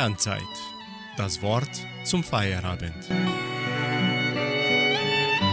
Sternzeit. 0.00 0.40
Das 1.18 1.42
Wort 1.42 1.68
zum 2.04 2.24
Feierabend. 2.24 3.04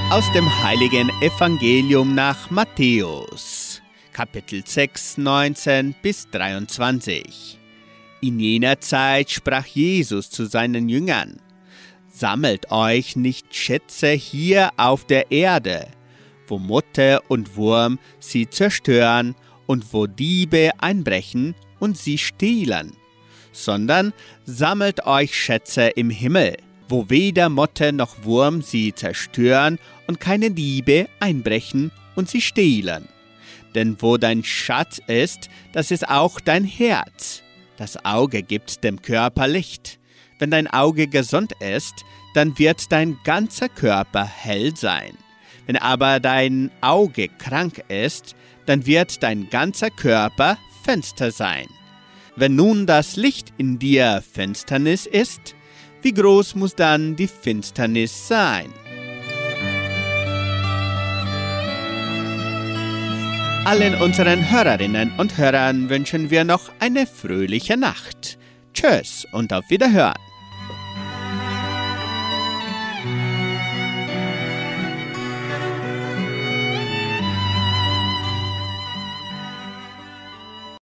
Aus 0.10 0.32
dem 0.32 0.64
heiligen 0.64 1.10
Evangelium 1.20 2.16
nach 2.16 2.50
Matthäus, 2.50 3.82
Kapitel 4.14 4.66
6, 4.66 5.18
19 5.18 5.96
bis 6.02 6.30
23. 6.30 7.60
In 8.22 8.40
jener 8.40 8.80
Zeit 8.80 9.32
sprach 9.32 9.66
Jesus 9.66 10.30
zu 10.30 10.46
seinen 10.46 10.88
Jüngern, 10.88 11.42
Sammelt 12.08 12.72
euch 12.72 13.18
nicht 13.18 13.54
Schätze 13.54 14.12
hier 14.12 14.72
auf 14.78 15.04
der 15.04 15.30
Erde, 15.30 15.90
wo 16.48 16.58
Motte 16.58 17.20
und 17.28 17.58
Wurm 17.58 18.00
sie 18.20 18.50
zerstören 18.50 19.36
und 19.66 19.92
wo 19.92 20.08
Diebe 20.08 20.72
einbrechen 20.78 21.54
und 21.80 21.98
sie 21.98 22.18
stehlen, 22.18 22.97
sondern 23.64 24.14
sammelt 24.46 25.06
euch 25.06 25.38
Schätze 25.38 25.88
im 25.88 26.10
Himmel, 26.10 26.58
wo 26.90 27.10
weder 27.10 27.50
Motte 27.50 27.92
noch 27.92 28.24
Wurm 28.24 28.62
sie 28.62 28.94
zerstören 28.94 29.80
und 30.08 30.20
keine 30.20 30.52
Diebe 30.52 31.08
einbrechen 31.20 31.92
und 32.16 32.30
sie 32.30 32.42
stehlen. 32.42 33.08
Denn 33.76 33.98
wo 34.00 34.18
dein 34.18 34.44
Schatz 34.44 35.00
ist, 35.08 35.50
das 35.74 35.92
ist 35.92 36.08
auch 36.08 36.40
dein 36.40 36.64
Herz. 36.64 37.44
Das 37.78 38.04
Auge 38.06 38.42
gibt 38.42 38.84
dem 38.84 39.02
Körper 39.02 39.48
Licht. 39.48 40.00
Wenn 40.40 40.52
dein 40.52 40.68
Auge 40.68 41.08
gesund 41.08 41.54
ist, 41.60 42.06
dann 42.34 42.58
wird 42.58 42.92
dein 42.92 43.18
ganzer 43.24 43.70
Körper 43.70 44.26
hell 44.26 44.76
sein. 44.76 45.18
Wenn 45.66 45.78
aber 45.78 46.20
dein 46.20 46.72
Auge 46.82 47.28
krank 47.28 47.84
ist, 47.90 48.36
dann 48.66 48.86
wird 48.86 49.22
dein 49.22 49.50
ganzer 49.50 49.90
Körper 49.90 50.58
finster 50.84 51.32
sein. 51.32 51.68
Wenn 52.40 52.56
nun 52.56 52.86
das 52.86 53.16
Licht 53.16 53.52
in 53.58 53.80
dir 53.80 54.22
Finsternis 54.22 55.08
ist, 55.08 55.56
wie 56.04 56.14
groß 56.14 56.54
muss 56.54 56.76
dann 56.76 57.16
die 57.16 57.28
Finsternis 57.28 58.28
sein? 58.28 58.72
Allen 63.66 63.96
unseren 63.96 64.52
Hörerinnen 64.52 65.14
und 65.18 65.36
Hörern 65.40 65.90
wünschen 65.90 66.30
wir 66.30 66.44
noch 66.44 66.72
eine 66.80 67.08
fröhliche 67.08 67.76
Nacht. 67.76 68.38
Tschüss 68.72 69.26
und 69.32 69.52
auf 69.52 69.68
Wiederhören. 69.72 70.27